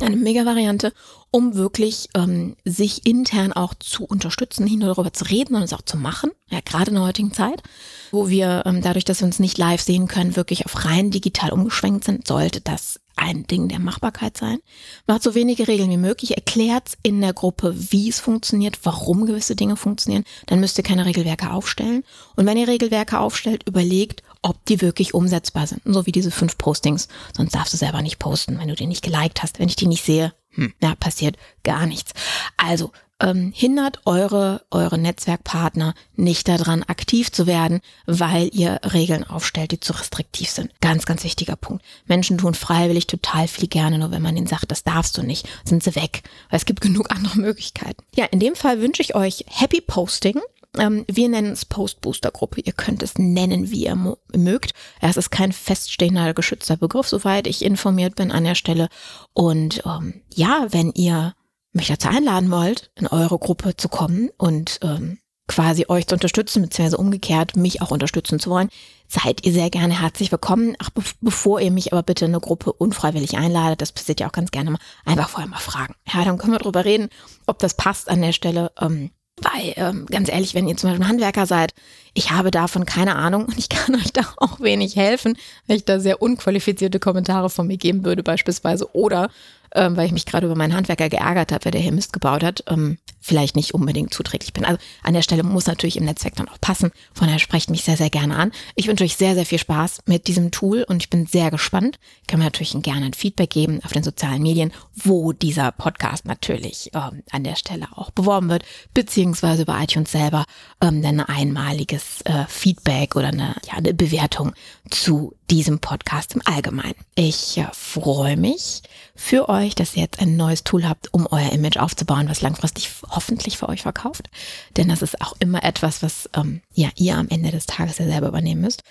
eine 0.00 0.16
mega 0.16 0.44
Variante, 0.44 0.92
um 1.30 1.54
wirklich 1.54 2.08
ähm, 2.14 2.56
sich 2.64 3.06
intern 3.06 3.52
auch 3.52 3.74
zu 3.74 4.04
unterstützen, 4.04 4.64
nicht 4.64 4.78
nur 4.78 4.94
darüber 4.94 5.12
zu 5.12 5.24
reden, 5.24 5.50
sondern 5.50 5.64
es 5.64 5.72
auch 5.72 5.82
zu 5.82 5.96
machen. 5.96 6.30
Ja, 6.48 6.60
gerade 6.64 6.90
in 6.90 6.94
der 6.96 7.04
heutigen 7.04 7.32
Zeit, 7.32 7.62
wo 8.10 8.28
wir 8.28 8.62
ähm, 8.66 8.82
dadurch, 8.82 9.04
dass 9.04 9.20
wir 9.20 9.26
uns 9.26 9.38
nicht 9.38 9.58
live 9.58 9.80
sehen 9.80 10.08
können, 10.08 10.36
wirklich 10.36 10.66
auf 10.66 10.84
rein 10.84 11.10
digital 11.10 11.52
umgeschwenkt 11.52 12.04
sind, 12.04 12.26
sollte 12.26 12.60
das 12.60 13.00
ein 13.16 13.46
Ding 13.46 13.68
der 13.68 13.78
Machbarkeit 13.78 14.36
sein. 14.36 14.58
Macht 15.06 15.22
so 15.22 15.34
wenige 15.34 15.68
Regeln 15.68 15.90
wie 15.90 15.96
möglich, 15.96 16.36
erklärt 16.36 16.92
in 17.02 17.20
der 17.20 17.32
Gruppe, 17.32 17.74
wie 17.76 18.08
es 18.08 18.20
funktioniert, 18.20 18.80
warum 18.84 19.26
gewisse 19.26 19.56
Dinge 19.56 19.76
funktionieren. 19.76 20.24
Dann 20.46 20.60
müsst 20.60 20.78
ihr 20.78 20.84
keine 20.84 21.06
Regelwerke 21.06 21.50
aufstellen. 21.50 22.04
Und 22.36 22.46
wenn 22.46 22.56
ihr 22.56 22.68
Regelwerke 22.68 23.18
aufstellt, 23.18 23.68
überlegt, 23.68 24.22
ob 24.42 24.64
die 24.66 24.80
wirklich 24.80 25.14
umsetzbar 25.14 25.66
sind. 25.66 25.82
So 25.84 26.06
wie 26.06 26.12
diese 26.12 26.30
fünf 26.30 26.58
Postings. 26.58 27.08
Sonst 27.36 27.54
darfst 27.54 27.72
du 27.72 27.76
selber 27.76 28.02
nicht 28.02 28.18
posten, 28.18 28.58
wenn 28.58 28.68
du 28.68 28.74
die 28.74 28.86
nicht 28.86 29.02
geliked 29.02 29.42
hast. 29.42 29.58
Wenn 29.58 29.68
ich 29.68 29.76
die 29.76 29.86
nicht 29.86 30.04
sehe, 30.04 30.34
hm, 30.50 30.72
ja, 30.82 30.94
passiert 30.94 31.36
gar 31.62 31.86
nichts. 31.86 32.12
Also 32.56 32.92
ähm, 33.22 33.52
hindert 33.54 34.00
eure, 34.04 34.62
eure 34.70 34.98
Netzwerkpartner 34.98 35.94
nicht 36.16 36.48
daran, 36.48 36.82
aktiv 36.82 37.30
zu 37.30 37.46
werden, 37.46 37.80
weil 38.06 38.50
ihr 38.52 38.80
Regeln 38.92 39.24
aufstellt, 39.24 39.70
die 39.70 39.80
zu 39.80 39.92
restriktiv 39.92 40.50
sind. 40.50 40.70
Ganz, 40.80 41.06
ganz 41.06 41.24
wichtiger 41.24 41.56
Punkt. 41.56 41.84
Menschen 42.06 42.38
tun 42.38 42.54
freiwillig 42.54 43.06
total 43.06 43.48
viel 43.48 43.68
gerne, 43.68 43.98
nur 43.98 44.10
wenn 44.10 44.22
man 44.22 44.36
ihnen 44.36 44.46
sagt, 44.46 44.70
das 44.70 44.84
darfst 44.84 45.16
du 45.16 45.22
nicht, 45.22 45.48
sind 45.64 45.82
sie 45.82 45.94
weg. 45.94 46.22
Weil 46.50 46.58
es 46.58 46.66
gibt 46.66 46.80
genug 46.80 47.10
andere 47.10 47.38
Möglichkeiten. 47.38 48.02
Ja, 48.14 48.24
in 48.26 48.40
dem 48.40 48.56
Fall 48.56 48.80
wünsche 48.80 49.02
ich 49.02 49.14
euch 49.14 49.44
Happy 49.48 49.80
Posting. 49.80 50.40
Ähm, 50.78 51.04
wir 51.06 51.28
nennen 51.28 51.52
es 51.52 51.64
Post-Booster-Gruppe. 51.64 52.62
Ihr 52.62 52.72
könnt 52.72 53.02
es 53.02 53.18
nennen, 53.18 53.70
wie 53.70 53.84
ihr 53.84 54.16
mögt. 54.34 54.72
Es 55.00 55.16
ist 55.16 55.30
kein 55.30 55.52
feststehender, 55.52 56.34
geschützter 56.34 56.76
Begriff, 56.76 57.08
soweit 57.08 57.46
ich 57.46 57.64
informiert 57.64 58.16
bin 58.16 58.32
an 58.32 58.44
der 58.44 58.54
Stelle. 58.54 58.88
Und 59.34 59.82
ähm, 59.84 60.22
ja, 60.34 60.66
wenn 60.70 60.90
ihr 60.92 61.34
mich 61.72 61.88
dazu 61.88 62.08
einladen 62.08 62.50
wollt, 62.50 62.90
in 62.96 63.06
eure 63.06 63.38
Gruppe 63.38 63.76
zu 63.76 63.88
kommen 63.88 64.30
und 64.36 64.78
ähm, 64.82 65.18
quasi 65.48 65.86
euch 65.88 66.06
zu 66.06 66.14
unterstützen, 66.14 66.62
beziehungsweise 66.62 66.98
umgekehrt 66.98 67.56
mich 67.56 67.82
auch 67.82 67.90
unterstützen 67.90 68.38
zu 68.38 68.50
wollen, 68.50 68.68
seid 69.08 69.44
ihr 69.44 69.52
sehr 69.52 69.70
gerne 69.70 70.00
herzlich 70.00 70.30
willkommen. 70.30 70.76
Ach, 70.78 70.90
be 70.90 71.02
bevor 71.20 71.60
ihr 71.60 71.70
mich 71.70 71.92
aber 71.92 72.02
bitte 72.02 72.24
in 72.24 72.30
eine 72.30 72.40
Gruppe 72.40 72.72
unfreiwillig 72.72 73.36
einladet, 73.36 73.80
das 73.82 73.92
passiert 73.92 74.20
ja 74.20 74.28
auch 74.28 74.32
ganz 74.32 74.50
gerne 74.50 74.70
mal, 74.70 74.78
einfach 75.04 75.28
vorher 75.28 75.48
mal 75.48 75.58
fragen. 75.58 75.94
Ja, 76.12 76.24
dann 76.24 76.38
können 76.38 76.52
wir 76.52 76.58
drüber 76.58 76.84
reden, 76.84 77.08
ob 77.46 77.58
das 77.58 77.74
passt 77.74 78.08
an 78.08 78.22
der 78.22 78.32
Stelle. 78.32 78.72
Ähm, 78.80 79.10
weil, 79.40 79.72
ähm, 79.76 80.06
ganz 80.06 80.30
ehrlich, 80.30 80.54
wenn 80.54 80.68
ihr 80.68 80.76
zum 80.76 80.90
Beispiel 80.90 81.08
Handwerker 81.08 81.46
seid, 81.46 81.72
ich 82.14 82.30
habe 82.30 82.50
davon 82.50 82.84
keine 82.84 83.16
Ahnung 83.16 83.46
und 83.46 83.58
ich 83.58 83.68
kann 83.68 83.94
euch 83.96 84.12
da 84.12 84.22
auch 84.36 84.60
wenig 84.60 84.96
helfen, 84.96 85.36
wenn 85.66 85.76
ich 85.76 85.84
da 85.84 86.00
sehr 86.00 86.22
unqualifizierte 86.22 87.00
Kommentare 87.00 87.50
von 87.50 87.66
mir 87.66 87.78
geben 87.78 88.04
würde 88.04 88.22
beispielsweise 88.22 88.94
oder 88.94 89.30
ähm, 89.74 89.96
weil 89.96 90.06
ich 90.06 90.12
mich 90.12 90.26
gerade 90.26 90.46
über 90.46 90.56
meinen 90.56 90.74
Handwerker 90.74 91.08
geärgert 91.08 91.52
habe, 91.52 91.64
wer 91.64 91.72
der 91.72 91.80
hier 91.80 91.92
Mist 91.92 92.12
gebaut 92.12 92.42
hat, 92.42 92.64
ähm, 92.68 92.98
vielleicht 93.20 93.56
nicht 93.56 93.72
unbedingt 93.72 94.12
zuträglich 94.12 94.52
bin. 94.52 94.64
Also 94.64 94.78
an 95.02 95.14
der 95.14 95.22
Stelle 95.22 95.44
muss 95.44 95.66
natürlich 95.66 95.96
im 95.96 96.04
Netzwerk 96.04 96.34
dann 96.36 96.48
auch 96.48 96.60
passen. 96.60 96.90
Von 97.14 97.28
daher 97.28 97.38
sprecht 97.38 97.70
mich 97.70 97.84
sehr, 97.84 97.96
sehr 97.96 98.10
gerne 98.10 98.36
an. 98.36 98.52
Ich 98.74 98.88
wünsche 98.88 99.04
euch 99.04 99.16
sehr, 99.16 99.34
sehr 99.34 99.46
viel 99.46 99.58
Spaß 99.58 100.00
mit 100.06 100.26
diesem 100.26 100.50
Tool 100.50 100.84
und 100.88 101.02
ich 101.02 101.10
bin 101.10 101.26
sehr 101.26 101.50
gespannt. 101.50 101.98
Ich 102.22 102.26
kann 102.26 102.40
mir 102.40 102.46
natürlich 102.46 102.74
gerne 102.82 103.06
ein 103.06 103.14
Feedback 103.14 103.50
geben 103.50 103.80
auf 103.84 103.92
den 103.92 104.02
sozialen 104.02 104.42
Medien, 104.42 104.72
wo 104.94 105.32
dieser 105.32 105.70
Podcast 105.72 106.26
natürlich 106.26 106.90
ähm, 106.94 107.22
an 107.30 107.44
der 107.44 107.56
Stelle 107.56 107.86
auch 107.94 108.10
beworben 108.10 108.50
wird, 108.50 108.64
beziehungsweise 108.92 109.62
über 109.62 109.80
iTunes 109.80 110.10
selber 110.10 110.44
ähm, 110.80 111.02
ein 111.04 111.20
einmaliges 111.20 112.22
äh, 112.24 112.44
Feedback 112.48 113.14
oder 113.14 113.28
eine, 113.28 113.54
ja, 113.66 113.74
eine 113.74 113.94
Bewertung 113.94 114.52
zu 114.90 115.34
diesem 115.50 115.78
Podcast 115.78 116.34
im 116.34 116.42
Allgemeinen. 116.44 116.94
Ich 117.14 117.58
äh, 117.58 117.66
freue 117.72 118.36
mich 118.36 118.82
für 119.14 119.48
euch, 119.48 119.61
dass 119.70 119.96
ihr 119.96 120.02
jetzt 120.02 120.20
ein 120.20 120.36
neues 120.36 120.64
Tool 120.64 120.88
habt, 120.88 121.12
um 121.12 121.26
euer 121.30 121.52
Image 121.52 121.76
aufzubauen, 121.76 122.28
was 122.28 122.42
langfristig 122.42 122.90
hoffentlich 123.08 123.58
für 123.58 123.68
euch 123.68 123.82
verkauft. 123.82 124.28
Denn 124.76 124.88
das 124.88 125.02
ist 125.02 125.20
auch 125.20 125.34
immer 125.38 125.64
etwas, 125.64 126.02
was 126.02 126.28
ähm, 126.34 126.60
ja 126.74 126.88
ihr 126.96 127.16
am 127.16 127.28
Ende 127.28 127.50
des 127.50 127.66
Tages 127.66 127.98
ja 127.98 128.06
selber 128.06 128.28
übernehmen 128.28 128.60
müsst. 128.60 128.82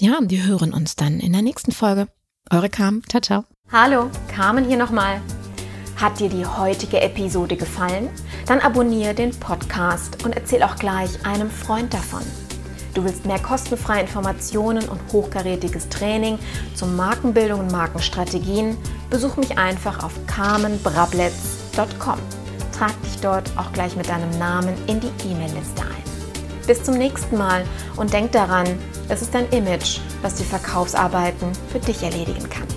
Ja, 0.00 0.18
wir 0.22 0.44
hören 0.44 0.72
uns 0.72 0.96
dann 0.96 1.20
in 1.20 1.32
der 1.32 1.42
nächsten 1.42 1.72
Folge. 1.72 2.08
Eure 2.50 2.68
Carmen. 2.68 3.02
Ciao, 3.08 3.20
ciao. 3.20 3.44
Hallo, 3.70 4.10
Carmen 4.28 4.64
hier 4.64 4.76
nochmal. 4.76 5.20
Hat 5.96 6.18
dir 6.18 6.28
die 6.28 6.44
heutige 6.44 7.00
Episode 7.00 7.56
gefallen? 7.56 8.08
Dann 8.46 8.60
abonniere 8.60 9.14
den 9.14 9.30
Podcast 9.30 10.24
und 10.24 10.34
erzähl 10.34 10.62
auch 10.62 10.76
gleich 10.76 11.24
einem 11.24 11.50
Freund 11.50 11.94
davon. 11.94 12.22
Du 12.94 13.02
willst 13.02 13.26
mehr 13.26 13.40
kostenfreie 13.40 14.02
Informationen 14.02 14.88
und 14.88 15.00
hochkarätiges 15.12 15.88
Training 15.88 16.38
zur 16.74 16.86
Markenbildung 16.88 17.60
und 17.60 17.72
Markenstrategien? 17.72 18.76
Besuch 19.10 19.36
mich 19.36 19.58
einfach 19.58 20.04
auf 20.04 20.12
carmenbrabletz.com. 20.28 22.18
Trag 22.72 23.02
dich 23.02 23.20
dort 23.20 23.50
auch 23.56 23.72
gleich 23.72 23.96
mit 23.96 24.08
deinem 24.08 24.38
Namen 24.38 24.74
in 24.86 25.00
die 25.00 25.10
E-Mail-Liste 25.28 25.82
ein. 25.82 26.04
Bis 26.68 26.84
zum 26.84 26.94
nächsten 26.94 27.36
Mal 27.36 27.64
und 27.96 28.12
denk 28.12 28.30
daran, 28.30 28.66
es 29.08 29.22
ist 29.22 29.34
dein 29.34 29.48
Image, 29.50 29.98
was 30.22 30.36
die 30.36 30.44
Verkaufsarbeiten 30.44 31.52
für 31.70 31.80
dich 31.80 32.02
erledigen 32.02 32.48
kann. 32.48 32.73